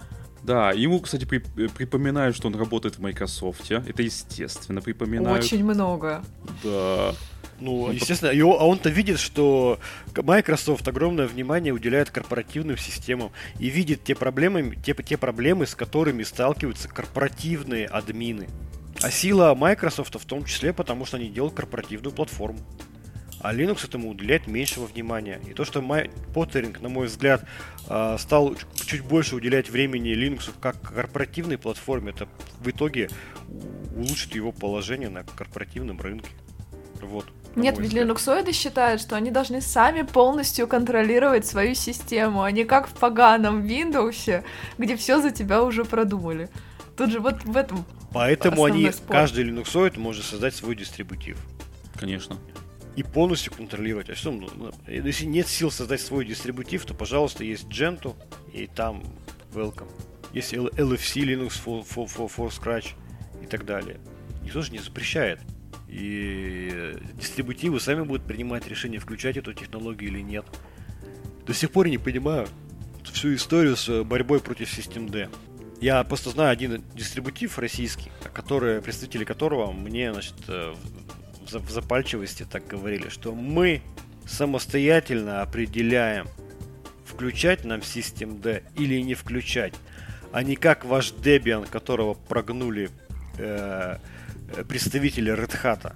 [0.43, 3.71] Да, ему, кстати, при, припоминают, что он работает в Microsoft.
[3.71, 5.43] Это естественно припоминают.
[5.43, 6.21] Очень много.
[6.63, 7.13] Да.
[7.61, 9.79] Ну, естественно, его, а он-то видит, что
[10.15, 16.23] Microsoft огромное внимание уделяет корпоративным системам и видит те проблемы, те, те проблемы, с которыми
[16.23, 18.49] сталкиваются корпоративные админы.
[19.03, 22.59] А сила Microsoft в том числе, потому что они делают корпоративную платформу.
[23.41, 25.41] А Linux этому уделяет меньшего внимания.
[25.45, 27.43] И то, что Pottering, на мой взгляд,
[27.89, 32.29] а, стал чуть больше уделять времени Linux как корпоративной платформе, это
[32.61, 33.09] в итоге
[33.93, 36.29] улучшит его положение на корпоративном рынке.
[37.01, 37.25] Вот.
[37.57, 42.87] Нет, ведь линуксоиды считают, что они должны сами полностью контролировать свою систему, а не как
[42.87, 44.45] в поганом Windows,
[44.77, 46.49] где все за тебя уже продумали.
[46.95, 49.11] Тут же вот в этом Поэтому они, спор.
[49.11, 51.37] каждый линуксоид может создать свой дистрибутив.
[51.95, 52.37] Конечно.
[52.95, 54.09] И полностью контролировать.
[54.09, 58.15] А что, ну, ну, если нет сил создать свой дистрибутив, то, пожалуйста, есть Gentoo,
[58.53, 59.03] и там
[59.53, 59.89] welcome.
[60.33, 62.93] Есть LFC Linux for, for, for, for Scratch
[63.41, 63.99] и так далее.
[64.43, 65.39] Никто же не запрещает.
[65.87, 70.45] И дистрибутивы сами будут принимать решение, включать эту технологию или нет.
[71.45, 72.47] До сих пор не понимаю
[73.11, 75.09] всю историю с борьбой против System
[75.83, 80.73] я просто знаю один дистрибутив российский, который, представители которого мне, значит, э,
[81.51, 83.81] в запальчивости так говорили, что мы
[84.25, 86.27] самостоятельно определяем,
[87.05, 89.73] включать нам System D или не включать,
[90.31, 92.89] а не как ваш Debian, которого прогнули
[93.37, 93.97] э,
[94.69, 95.93] представители Red Hat.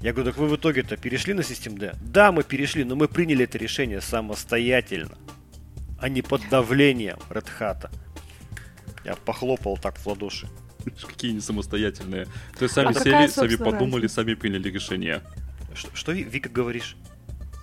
[0.00, 1.94] Я говорю, так вы в итоге-то перешли на System D?
[2.02, 5.16] Да, мы перешли, но мы приняли это решение самостоятельно,
[6.00, 7.88] а не под давлением Red Hat.
[9.04, 10.48] Я похлопал так в ладоши.
[11.06, 12.26] Какие они самостоятельные.
[12.58, 14.14] То есть сами а сели, сами подумали, разница?
[14.14, 15.22] сами приняли решение.
[15.74, 16.96] Что, что Вика говоришь?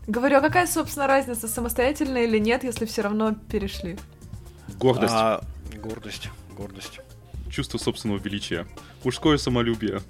[0.08, 3.98] Говорю, а какая, собственно, разница, самостоятельно или нет, если все равно перешли?
[4.80, 5.14] Гордость.
[5.14, 5.44] А,
[5.76, 7.00] гордость, гордость.
[7.52, 8.66] Чувство собственного величия.
[9.04, 10.02] Мужское самолюбие.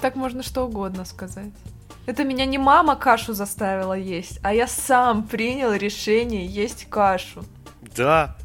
[0.00, 1.52] Так можно что угодно сказать.
[2.06, 7.44] Это меня не мама кашу заставила есть, а я сам принял решение есть кашу.
[7.96, 8.36] Да,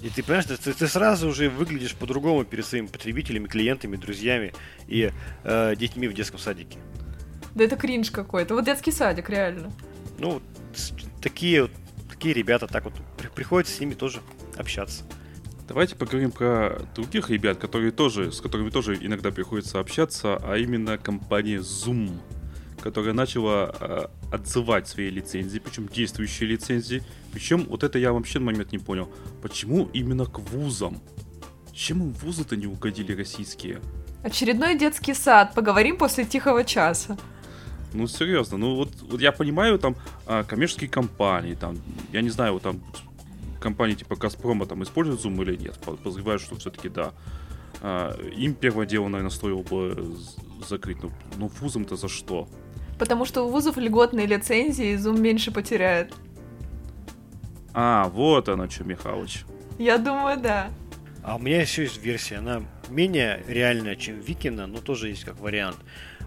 [0.00, 4.52] и ты понимаешь, ты, ты сразу уже выглядишь по-другому перед своими потребителями, клиентами, друзьями
[4.86, 5.10] и
[5.44, 6.78] э, детьми в детском садике.
[7.54, 8.54] Да это кринж какой-то.
[8.54, 9.72] Вот детский садик, реально.
[10.18, 10.40] Ну,
[11.20, 11.68] такие,
[12.08, 12.94] такие ребята, так вот,
[13.34, 14.20] приходится с ними тоже
[14.56, 15.04] общаться.
[15.66, 20.96] Давайте поговорим про других ребят, которые тоже, с которыми тоже иногда приходится общаться, а именно
[20.96, 22.20] компания Zoom
[22.80, 27.02] которая начала э, отзывать свои лицензии, причем действующие лицензии.
[27.38, 29.08] Причем вот это я вообще на момент не понял.
[29.42, 31.00] Почему именно к вузам?
[31.72, 33.80] Чем им вузы-то не угодили российские?
[34.24, 35.54] Очередной детский сад.
[35.54, 37.16] Поговорим после тихого часа.
[37.92, 39.94] Ну, серьезно, ну вот, вот я понимаю, там,
[40.26, 41.78] а, коммерческие компании, там,
[42.12, 42.80] я не знаю, вот там,
[43.60, 45.78] компании типа Газпрома там используют Zoom или нет.
[45.78, 47.12] Подозреваю, что все-таки да.
[47.80, 50.16] А, им первое дело, наверное, стоило бы
[50.68, 51.00] закрыть.
[51.04, 52.48] Ну, ну вузам-то за что?
[52.98, 56.12] Потому что у вузов льготные лицензии, и Zoom меньше потеряет.
[57.80, 59.44] А, вот оно что, Михалыч.
[59.78, 60.68] Я думаю, да.
[61.22, 65.38] А у меня еще есть версия, она менее реальная, чем Викина, но тоже есть как
[65.38, 65.76] вариант.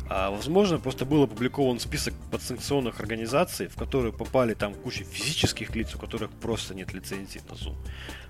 [0.09, 5.93] А, возможно, просто был опубликован список подсанкционных организаций, в которые попали там куча физических лиц,
[5.93, 7.75] у которых просто нет лицензии на Zoom.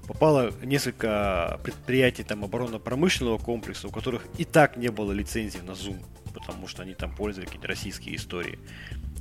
[0.07, 5.99] Попало несколько предприятий там оборонно-промышленного комплекса, у которых и так не было лицензии на Zoom
[6.31, 8.59] потому что они там пользовали какие-то российские истории.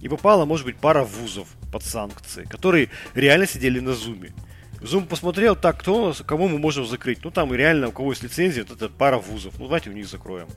[0.00, 4.32] И попала, может быть, пара вузов под санкции, которые реально сидели на зуме.
[4.80, 7.22] Зум посмотрел, так, кто, кому мы можем закрыть.
[7.22, 9.58] Ну, там реально, у кого есть лицензия, вот это пара вузов.
[9.58, 10.48] Ну, давайте у них закроем.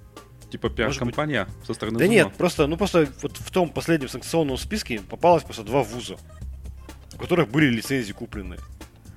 [0.50, 2.16] Типа пиар-компания со стороны Да Зума.
[2.16, 6.16] нет, просто, ну, просто вот в том последнем санкционном списке попалось просто два вуза,
[7.16, 8.58] у которых были лицензии куплены.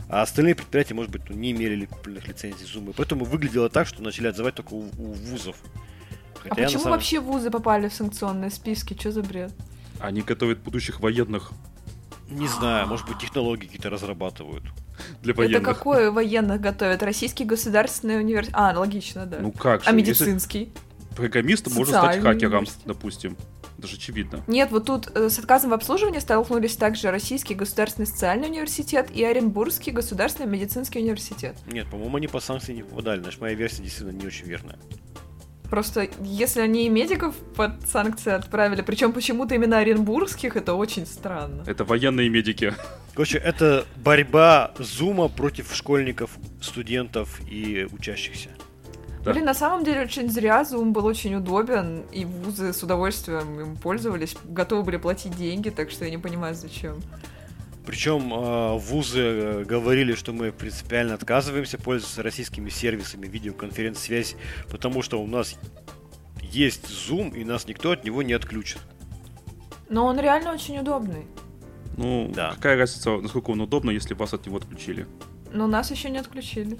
[0.08, 2.94] А остальные предприятия, может быть, не имели купленных лицензий Zoom.
[2.96, 5.56] поэтому выглядело так, что начали отзывать только у, у вузов.
[6.42, 6.98] Хотя а почему самом...
[6.98, 8.94] вообще вузы попали в санкционные списки?
[8.98, 9.52] Что за бред?
[10.00, 11.52] Они готовят будущих военных.
[12.28, 14.64] Не знаю, может быть, технологии какие-то разрабатывают.
[15.22, 15.62] Для военных.
[15.62, 17.02] Это какое военных готовят?
[17.02, 18.54] Российский государственный университет?
[18.56, 19.38] А, логично, да.
[19.40, 19.88] Ну как же?
[19.88, 20.72] А медицинский?
[21.16, 23.36] программист может стать Социальный хакером, допустим.
[23.78, 24.42] Это же очевидно.
[24.46, 29.22] Нет, вот тут э, с отказом в обслуживании столкнулись также Российский государственный социальный университет и
[29.22, 31.56] Оренбургский государственный медицинский университет.
[31.66, 33.20] Нет, по-моему, они по санкции не попадали.
[33.20, 34.78] Значит, моя версия действительно не очень верная.
[35.70, 41.64] Просто если они и медиков под санкции отправили, причем почему-то именно оренбургских, это очень странно.
[41.66, 42.74] Это военные медики.
[43.14, 48.50] Короче, это борьба Зума против школьников, студентов и учащихся.
[49.24, 49.32] Да.
[49.32, 53.76] Блин, на самом деле очень зря, Zoom был очень удобен, и вузы с удовольствием им
[53.76, 57.02] пользовались, готовы были платить деньги, так что я не понимаю, зачем.
[57.86, 64.36] Причем э, вузы говорили, что мы принципиально отказываемся пользоваться российскими сервисами видеоконференц-связи,
[64.68, 65.56] потому что у нас
[66.42, 68.80] есть Zoom, и нас никто от него не отключит.
[69.88, 71.26] Но он реально очень удобный.
[71.96, 72.52] Ну, Да.
[72.54, 75.06] какая разница, насколько он удобно, если вас от него отключили?
[75.52, 76.78] Но нас еще не отключили.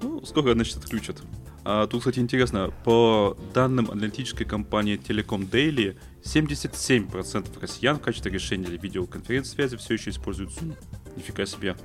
[0.00, 1.22] Ну, скоро, значит, отключат.
[1.64, 8.66] А, тут, кстати, интересно, по данным аналитической компании Telecom Daily, 77% россиян в качестве решения
[8.66, 10.74] для видеоконференц-связи все еще используют Zoom.
[11.16, 11.76] Нифига себе.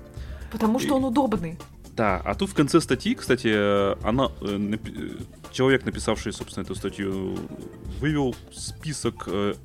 [0.51, 1.57] Потому И- что он удобный.
[1.95, 6.63] Да, а тут в конце статьи, кстати, э, она, э, напи- э, человек, написавший, собственно,
[6.63, 7.37] эту статью,
[7.99, 9.55] вывел список э,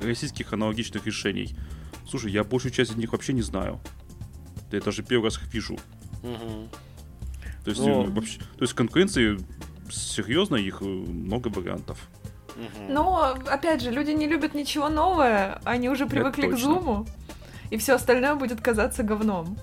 [0.00, 1.56] российских аналогичных решений.
[2.08, 3.80] Слушай, я большую часть из них вообще не знаю.
[4.70, 5.76] Да я даже первый раз их вижу.
[6.22, 6.68] Мгм.
[7.64, 8.04] То есть, Ну.
[8.04, 9.38] э, вообще, то есть конкуренции
[9.90, 11.98] серьезно, их э, много вариантов.
[12.88, 17.04] Но, опять же, люди не любят ничего новое, они уже привыкли к зуму,
[17.70, 19.58] и все остальное будет казаться говном.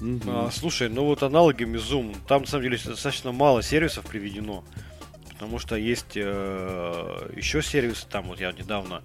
[0.00, 0.22] Мгм.
[0.26, 4.64] А, слушай, ну вот аналогами Zoom, там на самом деле достаточно мало сервисов приведено.
[5.28, 9.02] Потому что есть э, еще сервисы, там вот я недавно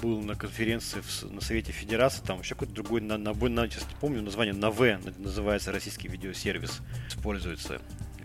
[0.00, 3.82] был на конференции в на Совете Федерации, там еще какой-то другой, на, на, на- сейчас
[3.84, 7.80] не помню название, на В называется российский видеосервис, используется.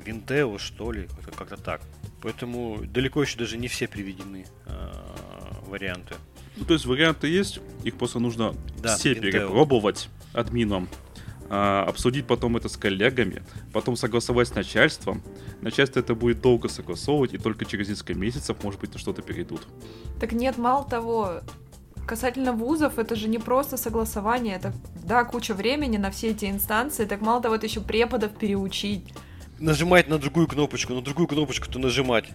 [0.05, 1.81] Винтео, что ли, как- как-то так.
[2.21, 4.91] Поэтому далеко еще даже не все приведены э,
[5.67, 6.15] варианты.
[6.57, 9.21] Ну, то есть варианты есть, их просто нужно Да, все Intel.
[9.21, 10.87] перепробовать админом,
[11.49, 15.23] а, обсудить потом это с коллегами, потом согласовать с начальством.
[15.61, 19.67] Начальство это будет долго согласовывать, и только через несколько месяцев, может быть, на что-то перейдут.
[20.19, 21.41] Так нет, мало того,
[22.05, 24.73] касательно вузов, это же не просто согласование, это,
[25.05, 29.13] да, куча времени на все эти инстанции, так мало того, это еще преподов переучить.
[29.59, 32.25] Нажимать на другую кнопочку, на другую кнопочку-то нажимать.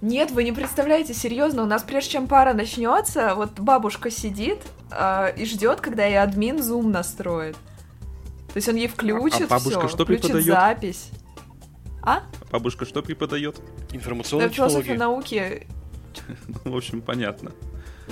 [0.00, 4.58] Нет, вы не представляете, серьезно, у нас прежде чем пара начнется, вот бабушка сидит
[4.90, 7.56] а, и ждет, когда ей админ зум настроит.
[8.52, 10.46] То есть он ей включит А- а бабушка всё, что включит преподает?
[10.46, 11.10] запись.
[12.02, 12.22] А?
[12.52, 13.60] Бабушка что преподает?
[13.92, 14.92] Информационные Да, технологии.
[14.96, 15.66] науки.
[16.64, 17.52] Ну, в общем, понятно.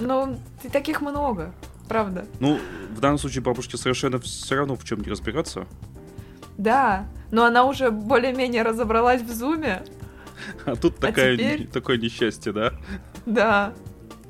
[0.01, 1.55] Ну, и таких много,
[1.89, 2.27] правда.
[2.41, 2.59] Ну,
[2.95, 5.67] в данном случае бабушке совершенно все равно в чем не разбираться.
[6.59, 9.83] Да, но она уже более-менее разобралась в зуме.
[10.65, 11.67] А тут А такая, теперь?
[11.67, 12.73] такое несчастье, да?
[13.25, 13.73] Да.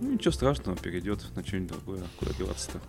[0.01, 2.03] Ну, ничего страшного, перейдет на что-нибудь другое.
[2.19, 2.81] Куда деваться-то?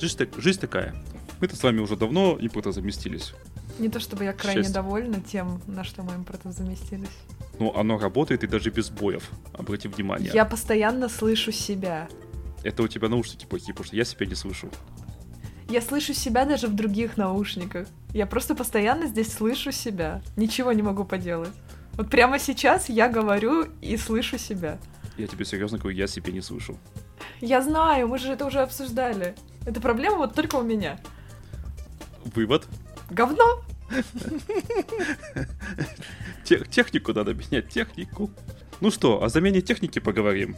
[0.00, 0.94] Жизнь, так- жизнь такая.
[1.40, 3.32] Мы-то с вами уже давно импортозаместились.
[3.78, 4.74] Не то чтобы я крайне Счастье.
[4.74, 7.08] довольна тем, на что мы импорта заместились.
[7.58, 9.30] Но оно работает и даже без боев.
[9.52, 10.30] Обрати внимание.
[10.32, 12.08] Я постоянно слышу себя.
[12.64, 14.68] Это у тебя наушники плохие, потому что я себя не слышу.
[15.68, 17.86] Я слышу себя даже в других наушниках.
[18.12, 20.22] Я просто постоянно здесь слышу себя.
[20.36, 21.52] Ничего не могу поделать.
[21.92, 24.78] Вот прямо сейчас я говорю и слышу себя.
[25.16, 26.76] Я тебе серьезно говорю, я себя не слышу.
[27.40, 29.34] Я знаю, мы же это уже обсуждали.
[29.66, 30.98] Это проблема вот только у меня.
[32.34, 32.66] Вывод.
[33.10, 33.62] Говно!
[36.44, 38.30] Тех- технику надо менять, технику.
[38.80, 40.56] Ну что, о замене техники поговорим.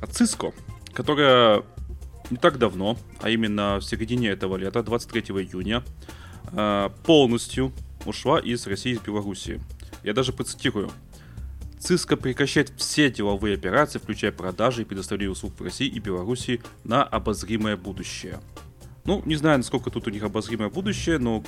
[0.00, 0.52] От Cisco,
[0.96, 1.62] которая
[2.30, 5.84] не так давно, а именно в середине этого лета, 23 июня,
[6.52, 7.72] э, полностью
[8.06, 9.60] ушла из России и Белоруссии.
[10.02, 10.90] Я даже процитирую.
[11.78, 17.04] Cisco прекращает все деловые операции, включая продажи и предоставление услуг в России и Белоруссии на
[17.04, 18.40] обозримое будущее.
[19.04, 21.44] Ну, не знаю, насколько тут у них обозримое будущее, но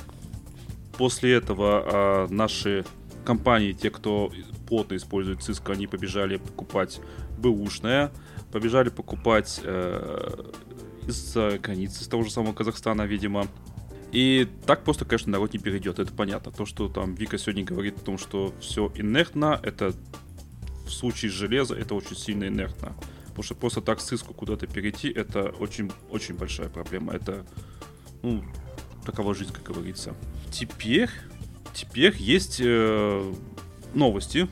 [0.95, 2.85] после этого а, наши
[3.29, 4.31] компании, те, кто
[4.67, 6.99] плотно использует Cisco, они побежали покупать
[7.37, 8.11] бэушное,
[8.51, 10.51] побежали покупать э,
[11.05, 13.45] из-за границы, с того же самого Казахстана, видимо.
[14.11, 16.51] И так просто, конечно, народ не перейдет, это понятно.
[16.51, 19.93] То, что там Вика сегодня говорит о том, что все инертно, это
[20.87, 22.95] в случае железа, это очень сильно инертно.
[23.27, 27.13] Потому что просто так с Cisco куда-то перейти, это очень, очень большая проблема.
[27.13, 27.45] Это,
[28.23, 28.43] ну,
[29.05, 30.15] такова жизнь, как говорится.
[30.51, 31.11] Теперь,
[31.73, 33.33] теперь есть э,
[33.93, 34.47] новости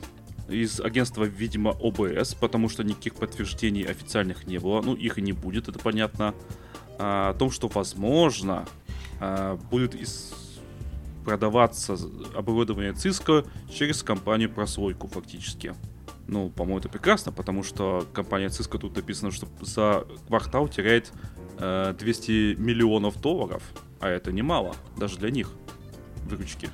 [0.48, 4.80] из агентства, видимо, ОБС, потому что никаких подтверждений официальных не было.
[4.80, 6.34] Ну, их и не будет, это понятно.
[6.98, 8.66] А, о том, что, возможно,
[9.20, 10.32] а, будет из...
[11.24, 11.96] продаваться
[12.34, 15.74] оборудование Cisco через компанию прослойку фактически.
[16.26, 21.12] Ну, по-моему, это прекрасно, потому что компания Cisco тут написано, что за квартал теряет
[21.58, 23.62] э, 200 миллионов долларов,
[24.00, 25.50] а это немало, даже для них,
[26.24, 26.68] выручки.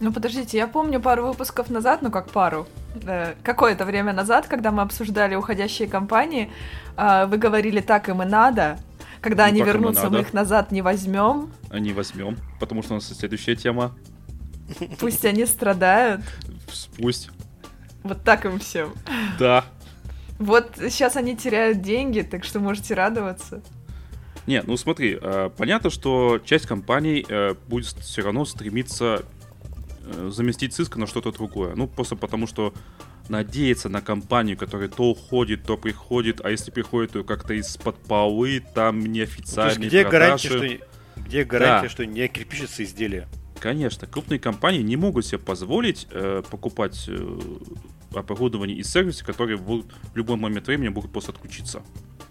[0.00, 2.66] Ну подождите, я помню пару выпусков назад, ну как пару,
[3.06, 6.50] э, какое-то время назад, когда мы обсуждали уходящие компании,
[6.96, 8.78] э, вы говорили, так им и надо,
[9.20, 12.96] когда Ну, они вернутся, мы их назад не возьмем, А не возьмем, потому что у
[12.96, 13.92] нас следующая тема.
[14.98, 16.22] пусть они страдают,
[16.98, 17.30] Пусть.
[18.02, 18.92] вот так им всем.
[19.38, 19.64] Да.
[20.38, 23.62] Вот сейчас они теряют деньги, так что можете радоваться.
[24.46, 29.22] Не, ну смотри, э, понятно, что часть компаний э, будет все равно стремиться
[30.30, 31.74] заместить Cisco на что-то другое.
[31.74, 32.72] Ну, просто потому что
[33.28, 38.62] надеяться на компанию, которая то уходит, то приходит, а если приходит, то как-то из-под полы,
[38.74, 40.76] там Ну, неофициальные где гарантия, продажи.
[41.14, 41.88] что, где гарантия, Да.
[41.88, 43.28] что не кирпичится изделие?
[43.60, 47.38] Конечно, крупные компании не могут себе позволить э, покупать э,
[48.14, 51.82] оборудование и сервисы, которые будут в любой момент времени могут просто отключиться.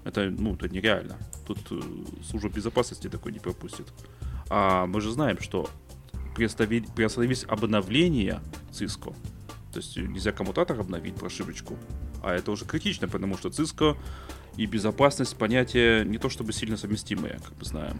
[0.03, 1.17] Это, ну, это нереально.
[1.47, 1.79] Тут э,
[2.29, 3.87] служба безопасности такой не пропустит.
[4.49, 5.69] А мы же знаем, что
[6.35, 9.15] приостановились обновления Cisco.
[9.71, 11.77] То есть нельзя коммутатор обновить прошивочку.
[12.21, 13.97] А это уже критично, потому что Cisco
[14.55, 17.99] и безопасность понятия не то чтобы сильно совместимые, как мы знаем.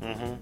[0.00, 0.38] Мгм.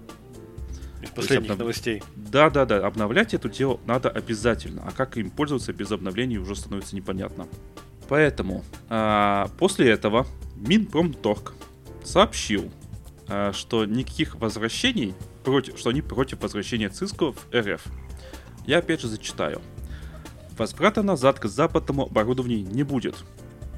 [1.03, 2.01] Из последних обнов- новостей.
[2.15, 4.83] Да, да, да, обновлять это дело надо обязательно.
[4.85, 7.47] А как им пользоваться без обновлений уже становится непонятно.
[8.09, 10.25] Поэтому а, после этого
[10.55, 11.53] Минпромторг
[12.03, 12.71] сообщил,
[13.27, 15.13] а, что никаких возвращений
[15.43, 17.81] против, что они против возвращения Cisco в РФ.
[18.65, 19.61] Я опять же зачитаю.
[20.57, 23.15] Возврата назад к западному оборудованию не будет.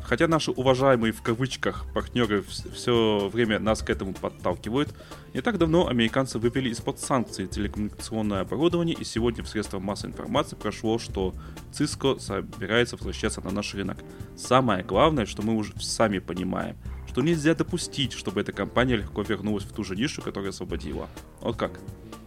[0.03, 2.43] Хотя наши уважаемые в кавычках партнеры
[2.74, 4.93] все время нас к этому подталкивают,
[5.34, 10.55] не так давно американцы вывели из-под санкций телекоммуникационное оборудование, и сегодня в средствах массовой информации
[10.55, 11.34] прошло, что
[11.72, 13.97] Cisco собирается возвращаться на наш рынок.
[14.38, 16.78] Самое главное, что мы уже сами понимаем,
[17.16, 21.07] что нельзя допустить, чтобы эта компания легко вернулась в ту же нишу, которую освободила.
[21.39, 21.80] Вот как?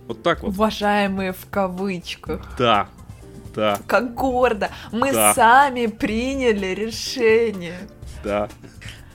[0.07, 0.55] Вот так вот.
[0.55, 2.55] Уважаемые в кавычках.
[2.59, 2.89] Да,
[3.55, 4.71] да, Как гордо.
[4.91, 5.35] Мы Да.
[5.35, 7.77] сами приняли решение.
[8.25, 8.49] да.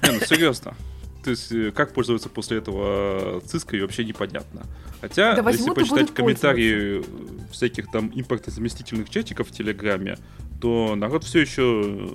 [0.03, 0.75] Не, ну серьезно.
[1.23, 4.67] То есть, э, как пользоваться после этого Cisco, и вообще непонятно.
[5.01, 7.03] Хотя, Да если почитать комментарии э,
[7.51, 10.19] всяких там импортозаместительных чатиков в Телеграме,
[10.61, 12.11] то народ все еще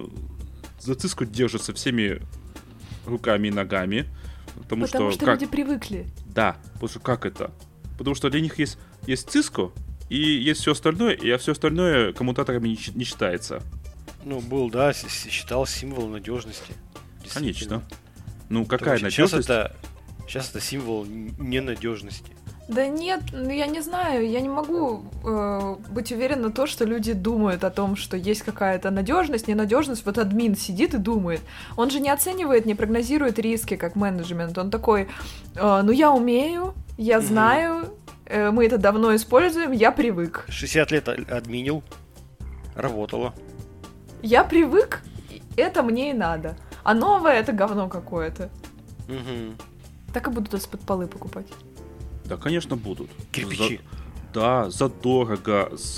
[0.79, 2.23] за Cisco держится всеми
[3.09, 4.07] руками и ногами.
[4.57, 5.41] Потому, Потому что, что как...
[5.41, 6.07] люди привыкли.
[6.27, 7.51] Да, потому что как это?
[7.97, 9.73] Потому что для них есть, есть Cisco,
[10.09, 13.63] и есть все остальное, и все остальное коммутаторами не, не считается.
[14.25, 16.75] Ну, был, да, считал символ надежности.
[17.33, 17.83] Конечно.
[18.49, 19.49] Ну, Только какая Сейчас надежность?
[19.49, 19.77] это,
[20.27, 22.33] сейчас это символ ненадежности.
[22.69, 26.85] Да нет, ну я не знаю, я не могу э, быть уверена в то, что
[26.85, 30.05] люди думают о том, что есть какая-то надежность, ненадежность.
[30.05, 31.41] Вот админ сидит и думает.
[31.77, 34.59] Он же не оценивает, не прогнозирует риски как менеджмент.
[34.59, 35.09] Он такой,
[35.55, 37.89] «Э, ну я умею, я знаю,
[38.27, 40.45] э, мы это давно используем, я привык.
[40.49, 41.83] 60 лет админил,
[42.75, 43.33] работало.
[44.21, 45.03] Я привык,
[45.57, 46.55] это мне и надо.
[46.85, 48.51] А новое это говно какое-то.
[49.09, 49.57] Мгм.
[50.13, 51.47] Так и будут из-под полы покупать.
[52.29, 53.11] Да, конечно, будут.
[53.33, 53.77] Кирпичи.
[53.77, 53.99] За-
[54.35, 55.97] да, задорого, с,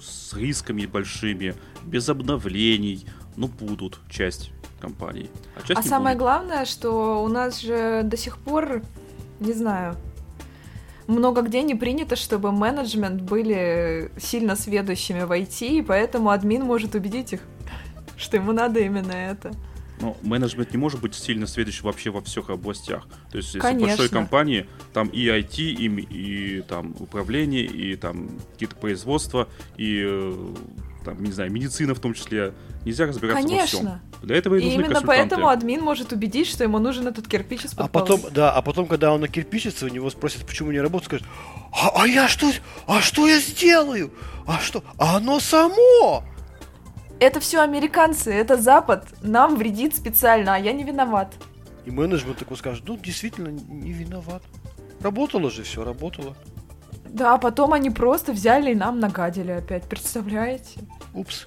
[0.00, 1.54] с рисками большими,
[1.84, 3.06] без обновлений.
[3.36, 5.30] Ну, будут часть компаний.
[5.56, 6.22] А, часть А не самое будет.
[6.22, 8.82] главное, что у нас же до сих пор,
[9.40, 9.96] не знаю,
[11.06, 16.94] много где не принято, чтобы менеджмент были сильно сведущими в IT, и поэтому админ может
[16.94, 17.40] убедить их,
[18.16, 19.52] что ему надо именно это.
[20.00, 23.06] Ну, менеджмент не может быть сильно следующим вообще во всех областях.
[23.30, 23.86] То есть, если в Конечно.
[23.86, 30.54] большой компании, там и IT, и, и там управление, и там какие-то производства, и э,
[31.04, 32.54] там, не знаю, медицина в том числе.
[32.84, 33.80] Нельзя разбираться во всем.
[33.80, 34.02] Конечно.
[34.22, 37.62] Для этого и И нужны именно поэтому админ может убедить, что ему нужен этот кирпич
[37.76, 41.26] А потом, да, а потом, когда он накирпичится, у него спросят, почему не работает, скажет,
[41.72, 42.50] а, а я что,
[42.86, 44.12] а что я сделаю?
[44.46, 44.82] А что?
[44.98, 46.24] А оно само!
[47.20, 51.34] Это все американцы, это Запад нам вредит специально, а я не виноват.
[51.84, 54.42] И менеджмент такой скажет, ну, действительно, не виноват.
[55.00, 56.34] Работало же все, работало.
[57.04, 60.80] Да, а потом они просто взяли и нам нагадили опять, представляете?
[61.12, 61.46] Упс.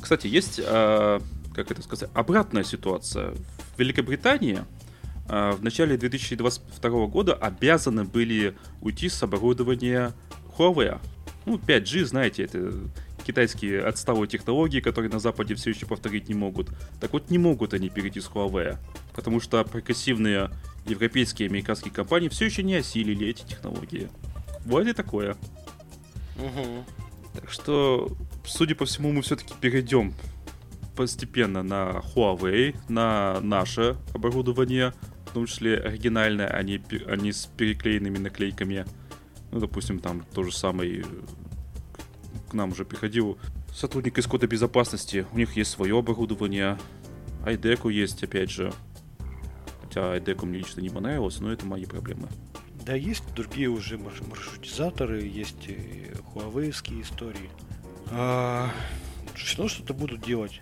[0.00, 1.20] Кстати, есть, э,
[1.54, 3.30] как это сказать, обратная ситуация.
[3.30, 4.60] В Великобритании
[5.28, 10.12] э, в начале 2022 года обязаны были уйти с оборудования
[10.58, 10.98] Huawei.
[11.46, 12.74] Ну, 5G, знаете, это
[13.22, 16.70] китайские отсталые технологии, которые на Западе все еще повторить не могут.
[17.00, 18.76] Так вот, не могут они перейти с Huawei,
[19.14, 20.50] потому что прогрессивные
[20.86, 24.08] европейские и американские компании все еще не осилили эти технологии.
[24.64, 25.36] Бывает и такое.
[26.36, 26.84] Угу.
[27.34, 28.08] Так что,
[28.44, 30.14] судя по всему, мы все-таки перейдем
[30.96, 34.92] постепенно на Huawei, на наше оборудование,
[35.26, 38.84] в том числе оригинальное, а не, а не с переклеенными наклейками.
[39.50, 41.04] Ну, допустим, там то же самое э,
[42.52, 43.38] к нам уже приходил
[43.74, 45.26] сотрудник из кода безопасности.
[45.32, 46.78] У них есть свое оборудование.
[47.46, 48.72] iDeco есть, опять же.
[49.80, 52.28] Хотя iDeco мне лично не понравилось, но это мои проблемы.
[52.84, 57.48] Да, есть другие уже марш- маршрутизаторы, есть и хуавейские истории.
[58.10, 58.70] А,
[59.34, 60.60] все что-то будут делать.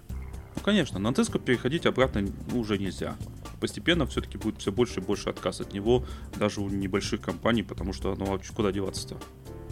[0.54, 2.24] Ну, конечно, на Tesco переходить обратно
[2.54, 3.16] уже нельзя.
[3.58, 6.04] Постепенно все-таки будет все больше и больше отказ от него,
[6.36, 9.16] даже у небольших компаний, потому что ну а куда деваться-то?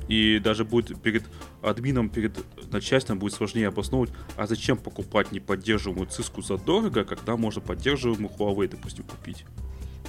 [0.09, 1.25] И даже будет перед
[1.63, 2.37] админом, перед
[2.73, 9.05] начальством будет сложнее обосновывать, а зачем покупать неподдерживаемую циску задорого, когда можно поддерживаемую Huawei, допустим,
[9.05, 9.45] купить.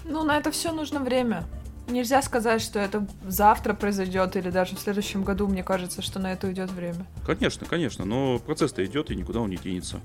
[0.05, 1.45] Ну, на это все нужно время.
[1.89, 5.47] Нельзя сказать, что это завтра произойдет или даже в следующем году.
[5.47, 7.05] Мне кажется, что на это уйдет время.
[7.25, 9.99] Конечно, конечно, но процесс-то идет и никуда он не денется.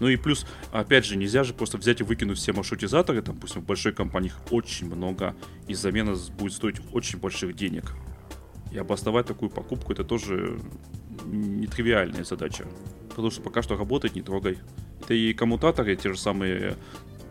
[0.00, 3.60] Ну и плюс, опять же, нельзя же просто взять и выкинуть все маршрутизаторы, там, допустим,
[3.60, 5.36] в большой компании их очень много,
[5.68, 7.92] и замена будет стоить очень больших денег.
[8.72, 10.60] И обосновать такую покупку это тоже
[11.24, 12.66] нетривиальная задача.
[13.08, 14.58] Потому что пока что работает, не трогай.
[15.00, 16.76] Это и коммутаторы те же самые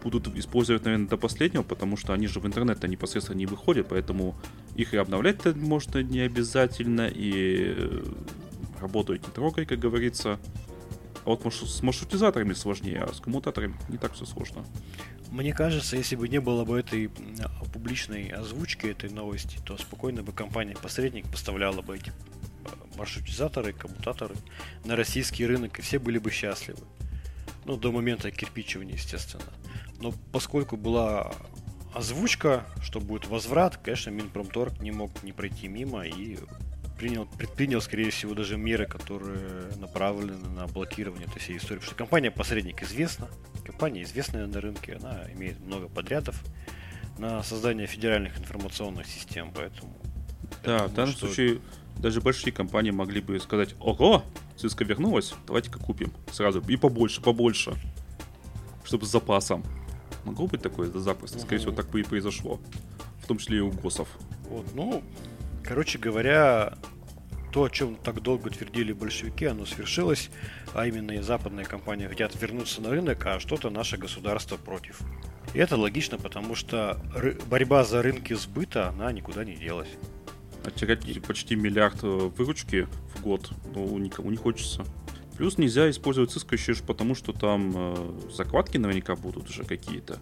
[0.04, 4.36] будут использовать, наверное, до последнего, потому что они же в интернет-то непосредственно не выходят, поэтому
[4.76, 8.04] их и обновлять-то можно не обязательно, и э,
[8.80, 10.40] работают не трогай, как говорится.
[11.26, 14.66] А вот с маршрутизаторами сложнее, а с коммутаторами не так все сложно.
[15.32, 17.10] Мне кажется, если бы не было бы этой
[17.72, 22.12] публичной озвучки этой новости, то спокойно бы компания-посредник поставляла бы эти
[22.66, 24.36] а, маршрутизаторы, коммутаторы
[24.86, 26.82] на российский рынок, и все были бы счастливы.
[27.66, 29.44] Ну, до момента кирпичивания, естественно.
[30.02, 31.32] Но поскольку была
[31.94, 36.40] озвучка, что будет возврат, конечно, Минпромторг не мог не пройти мимо и
[37.00, 41.80] принял, предпринял, скорее всего, даже меры, которые направлены на блокирование этой всей истории.
[41.80, 43.30] Потому что компания-посредник известна,
[43.66, 46.44] компания известная на рынке, она имеет много подрядов
[47.18, 49.96] на создание федеральных информационных систем, поэтому...
[50.64, 51.62] Да, думаю, в данном что- случае
[51.98, 54.24] даже большие компании могли бы сказать, ого,
[54.58, 56.62] Cisco вернулась, давайте-ка купим сразу.
[56.68, 57.76] И побольше, побольше.
[58.84, 59.64] Чтобы с запасом.
[60.26, 61.40] Могло быть такое да, запросто.
[61.40, 62.60] Скорее всего, так бы и произошло.
[63.22, 64.08] В том числе и у ГОСов.
[64.50, 65.04] Вот, ну,
[65.64, 66.78] короче говоря,
[67.52, 70.30] то, о чем так долго твердили большевики, оно свершилось,
[70.74, 75.00] а именно и западные компании хотят вернуться на рынок, а что-то наше государство против.
[75.54, 77.00] И это логично, потому что
[77.50, 79.90] борьба за рынки сбыта, она никуда не делась.
[80.64, 84.86] А терять почти миллиард э, выручки в год, ну, никому не хочется.
[85.38, 90.16] Плюс нельзя использовать Cisco еще потому, что там э, закладки наверняка будут уже какие-то.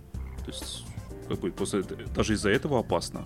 [0.46, 0.86] То есть,
[1.28, 3.26] как бы, после даже из-за этого опасно.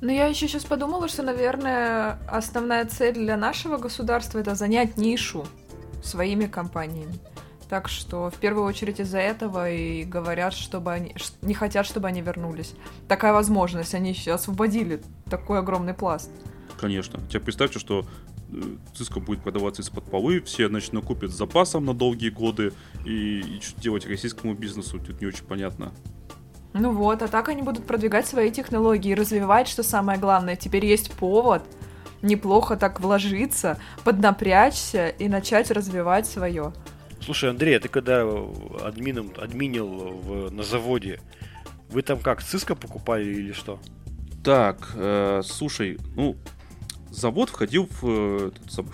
[0.00, 5.46] Но я еще сейчас подумала, что, наверное, основная цель для нашего государства это занять нишу
[6.02, 7.14] своими компаниями.
[7.68, 12.20] Так что в первую очередь из-за этого и говорят, чтобы они не хотят, чтобы они
[12.20, 12.74] вернулись.
[13.08, 16.30] Такая возможность, они щ- освободили такой огромный пласт.
[16.78, 17.20] Конечно.
[17.26, 18.06] Теперь представьте, что
[18.52, 18.62] э,
[18.94, 22.72] Cisco будет продаваться из-под полы, все, значит, накупят с запасом на долгие годы,
[23.04, 25.92] и, и что делать российскому бизнесу, тут не очень понятно.
[26.78, 30.56] Ну вот, а так они будут продвигать свои технологии и развивать, что самое главное.
[30.56, 31.62] Теперь есть повод
[32.22, 36.72] неплохо так вложиться, поднапрячься и начать развивать свое.
[37.20, 38.26] Слушай, Андрей, а ты когда
[38.82, 41.20] админом, админил в- на заводе,
[41.88, 43.78] вы там как, Cisco покупали или что?
[44.44, 46.36] Так, э, слушай, ну,
[47.10, 48.92] завод входил в э, этот самый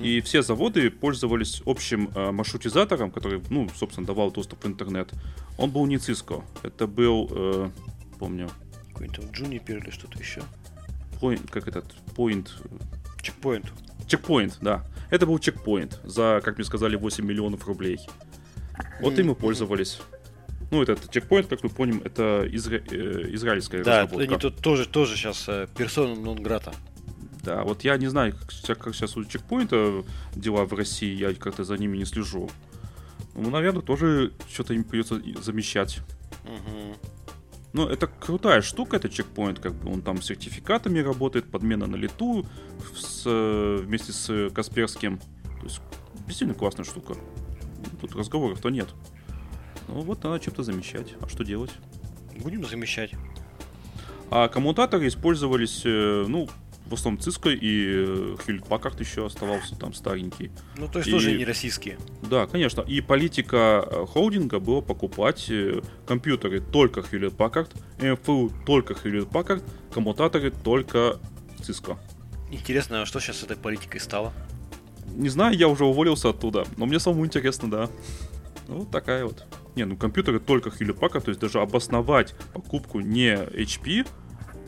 [0.00, 5.12] И все заводы пользовались общим э, маршрутизатором, который, ну, собственно, давал доступ в интернет.
[5.58, 6.44] Он был не Cisco.
[6.62, 7.70] Это был, э,
[8.18, 8.50] помню,
[8.92, 10.42] Какой-нибудь там Juniper или что-то еще?
[11.20, 11.84] Point, как этот,
[12.16, 12.48] Point,
[13.22, 13.72] Чекпоинт.
[14.06, 14.84] Чекпоинт, да.
[15.10, 17.98] Это был чекпоинт за, как мне сказали, 8 миллионов рублей.
[19.00, 20.00] Вот им и пользовались.
[20.70, 24.24] Ну, этот чекпоинт, как мы помним, это изра- э, израильская Да, разработка.
[24.32, 26.72] они тут тоже, тоже сейчас персона нон грата.
[27.42, 28.34] Да, вот я не знаю,
[28.66, 32.50] как, как сейчас у чекпоинта дела в России, я как-то за ними не слежу.
[33.34, 36.00] Ну, наверное, тоже что-то им придется замещать.
[37.72, 41.96] Но это крутая штука, это чекпоинт, как бы он там с сертификатами работает, подмена на
[41.96, 42.44] лету
[42.96, 45.18] с, вместе с Касперским.
[45.18, 45.80] То есть
[46.26, 47.14] действительно классная штука.
[48.00, 48.88] Тут разговоров-то нет.
[49.88, 51.14] Ну вот надо чем-то замещать.
[51.20, 51.70] А что делать?
[52.36, 53.12] Будем замещать.
[54.30, 56.48] А коммутаторы использовались, э, ну,
[56.90, 60.50] в основном Cisco и Хьюлит Паккард еще оставался там старенький.
[60.76, 61.98] Ну, то есть И- тоже не российские.
[62.22, 62.80] Да, конечно.
[62.82, 67.70] И политика э, холдинга была покупать э, компьютеры только Hewlett Packard,
[68.00, 69.62] МФУ только Hewlett Packard,
[69.94, 71.20] коммутаторы только
[71.60, 71.96] Cisco.
[72.50, 74.32] Интересно, а что сейчас с этой политикой стало?
[75.14, 77.88] Не знаю, я уже уволился оттуда, но мне самому интересно, да.
[78.68, 79.46] Ну, вот такая вот.
[79.76, 84.06] Не, ну компьютеры только Hewlett Packard, то есть даже обосновать покупку не HP,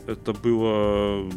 [0.07, 1.29] это было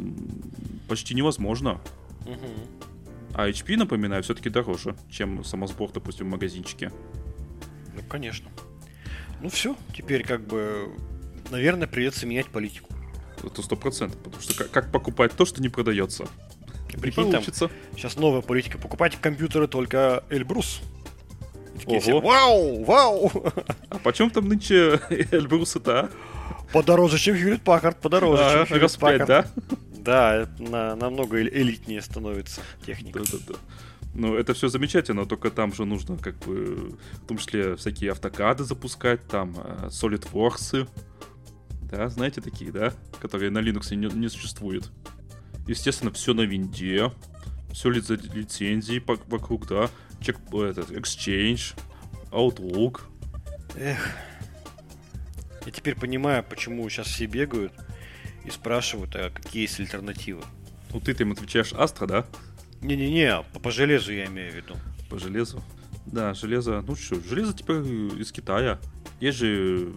[0.89, 1.81] почти невозможно.
[2.25, 2.97] Угу.
[3.35, 6.91] А HP, напоминаю, все-таки дороже, чем самосбор, допустим, в магазинчике.
[7.95, 8.49] Ну, конечно.
[9.43, 10.91] Ну все, теперь как бы,
[11.51, 12.89] наверное, придется менять политику.
[13.45, 16.27] Это сто процентов, потому что как, как покупать то, что не продается?
[17.01, 17.71] Прикинь, не там получится.
[17.95, 18.79] сейчас новая политика.
[18.79, 20.81] Покупать компьютеры только Эльбрус.
[21.79, 22.01] Такие Ого.
[22.01, 23.33] все, вау, вау!
[23.91, 25.01] А почем там нынче
[25.31, 26.11] Эльбрус-то, а?
[26.73, 29.27] Подороже, чем Хьюлит Паккард, подороже, А, чем пять, Packard.
[29.27, 29.47] да?
[29.97, 33.21] Да, на- намного элитнее становится техника.
[33.21, 33.55] Да-да-да.
[34.15, 38.65] Ну, это все замечательно, только там же нужно, как бы, в том числе всякие автокады
[38.65, 40.89] запускать, там, э, SolidWorks,
[41.83, 44.91] да, знаете такие, да, которые на Linux не, не существует.
[45.69, 47.11] Естественно, все на винде,
[47.73, 51.79] все лицензии по- вокруг, да, чек, этот, Exchange,
[52.31, 53.03] Outlook.
[53.77, 54.09] Эх.
[55.65, 57.73] Я теперь понимаю, почему сейчас все бегают
[58.45, 60.43] и спрашивают, а какие есть альтернативы.
[60.93, 62.27] Ну, ты им отвечаешь Astra, да,
[62.81, 64.77] Не-не-не, по, по железу я имею в виду.
[65.11, 65.63] по железу.
[66.07, 67.79] Да, железо, ну что, железо теперь
[68.21, 68.79] из Китая.
[69.19, 69.93] Есть же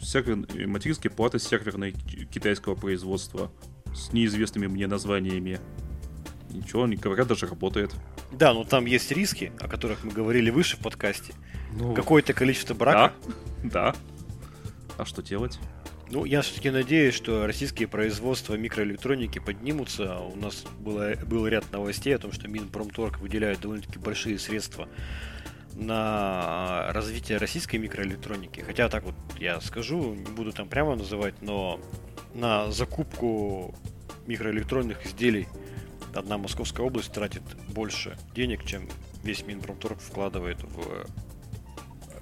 [0.00, 3.50] сервер, э, материнские платы серверные ки- китайского производства
[3.92, 5.58] с неизвестными мне названиями.
[6.50, 7.92] Ничего, не говорят, даже работает.
[8.32, 11.32] Да, но там есть риски, о которых мы говорили выше в подкасте.
[11.72, 13.14] Ну, Какое-то количество брака.
[13.64, 13.96] Да, да.
[14.98, 15.58] А что делать?
[16.10, 20.18] Ну, я все-таки надеюсь, что российские производства микроэлектроники поднимутся.
[20.18, 24.88] У нас было, был ряд новостей о том, что Минпромторг выделяет довольно-таки большие средства
[25.74, 28.60] на развитие российской микроэлектроники.
[28.60, 31.78] Хотя так вот я скажу, не буду там прямо называть, но
[32.34, 33.74] на закупку
[34.26, 35.46] микроэлектронных изделий
[36.18, 38.88] одна Московская область тратит больше денег, чем
[39.22, 41.06] весь Минпромторг вкладывает в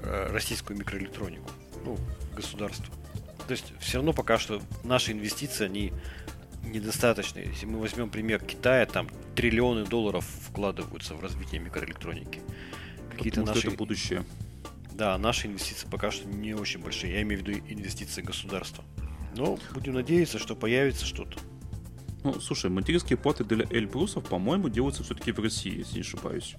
[0.01, 1.51] э, российскую микроэлектронику.
[1.85, 1.99] Ну,
[2.35, 2.87] государство.
[3.47, 5.93] То есть все равно пока что наши инвестиции, они
[6.65, 7.41] недостаточны.
[7.41, 12.41] Если мы возьмем пример Китая, там триллионы долларов вкладываются в развитие микроэлектроники.
[13.11, 14.25] Какие-то наши, это будущее.
[14.93, 17.15] да, наши инвестиции пока что не очень большие.
[17.15, 18.85] Я имею в виду инвестиции государства.
[19.37, 21.39] Но будем надеяться, что появится что-то.
[22.27, 26.57] Ну, слушай, материнские платы для Эльбрусов, по-моему, делаются все-таки в России, если не ошибаюсь.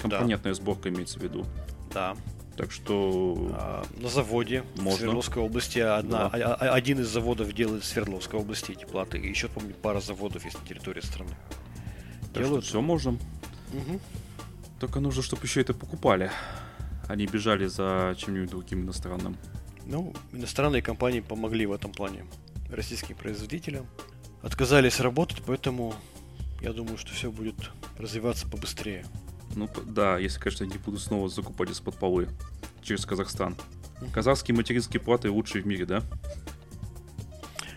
[0.00, 1.44] Компонентная сборка имеется в виду.
[1.92, 2.16] Да.
[2.56, 3.36] Так что...
[3.52, 4.98] А, на заводе в Можно.
[5.00, 6.54] Свердловской области одна, Да.
[6.54, 9.18] а- а- один из заводов делает в Свердловской области эти платы.
[9.18, 11.36] И еще, помню, пара заводов есть на территории страны.
[12.32, 12.64] Так делают.
[12.64, 13.18] все можем.
[13.74, 14.00] Мгм.
[14.80, 16.30] Только нужно, чтобы еще это покупали.
[17.06, 19.36] Они бежали за чем-нибудь другим иностранным.
[19.84, 22.24] Ну, иностранные компании помогли в этом плане
[22.70, 23.86] российским производителям.
[24.42, 25.94] Отказались работать, поэтому
[26.60, 27.56] я думаю, что все будет
[27.98, 29.04] развиваться побыстрее.
[29.54, 32.28] Ну, да, если, конечно, не буду снова закупать из-под полы
[32.82, 33.56] через Казахстан.
[34.12, 36.02] Казахские материнские платы лучшие в мире, да?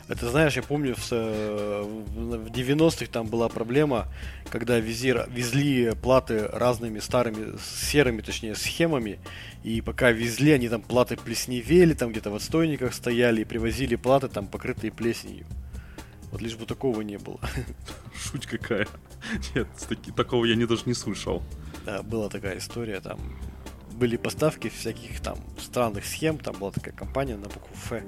[0.07, 4.07] Это знаешь, я помню, в, э, в в 90-х там была проблема,
[4.51, 9.19] когда вези- везли платы разными старыми, серыми, точнее, схемами,
[9.63, 14.27] и пока везли, они там платы плесневели, там где-то в отстойниках стояли, и привозили платы
[14.27, 15.47] там покрытые плесенью.
[16.35, 17.39] Вот лишь бы такого не было.
[18.13, 18.89] Шуть какая.
[19.55, 21.41] Нет, таки- такого я не, даже не слышал.
[21.85, 23.17] Да, была такая история, там
[23.93, 28.03] были поставки всяких там странных схем, там была такая компания на букву Ф,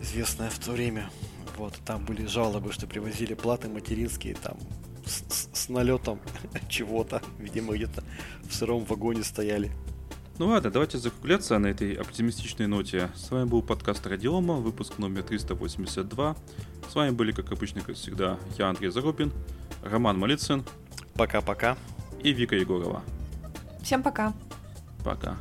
[0.00, 1.10] известная в то время.
[1.58, 4.56] Вот, там были жалобы, что привозили платы материнские там
[5.04, 6.20] с, с- с налетом
[6.70, 8.02] чего-то, видимо, где-то
[8.48, 9.70] в сыром вагоне стояли.
[10.36, 13.08] Ну ладно, давайте закругляться на этой оптимистичной ноте.
[13.14, 16.36] С вами был подкаст Радиома, выпуск номер 382.
[16.90, 19.32] С вами были, как обычно, как всегда, я, Андрей Зарубин,
[19.82, 20.64] Роман Малицын
[21.14, 21.76] Пока-пока.
[22.20, 23.04] и Вика Егорова.
[23.84, 24.32] Всем пока.
[25.04, 25.36] Пока.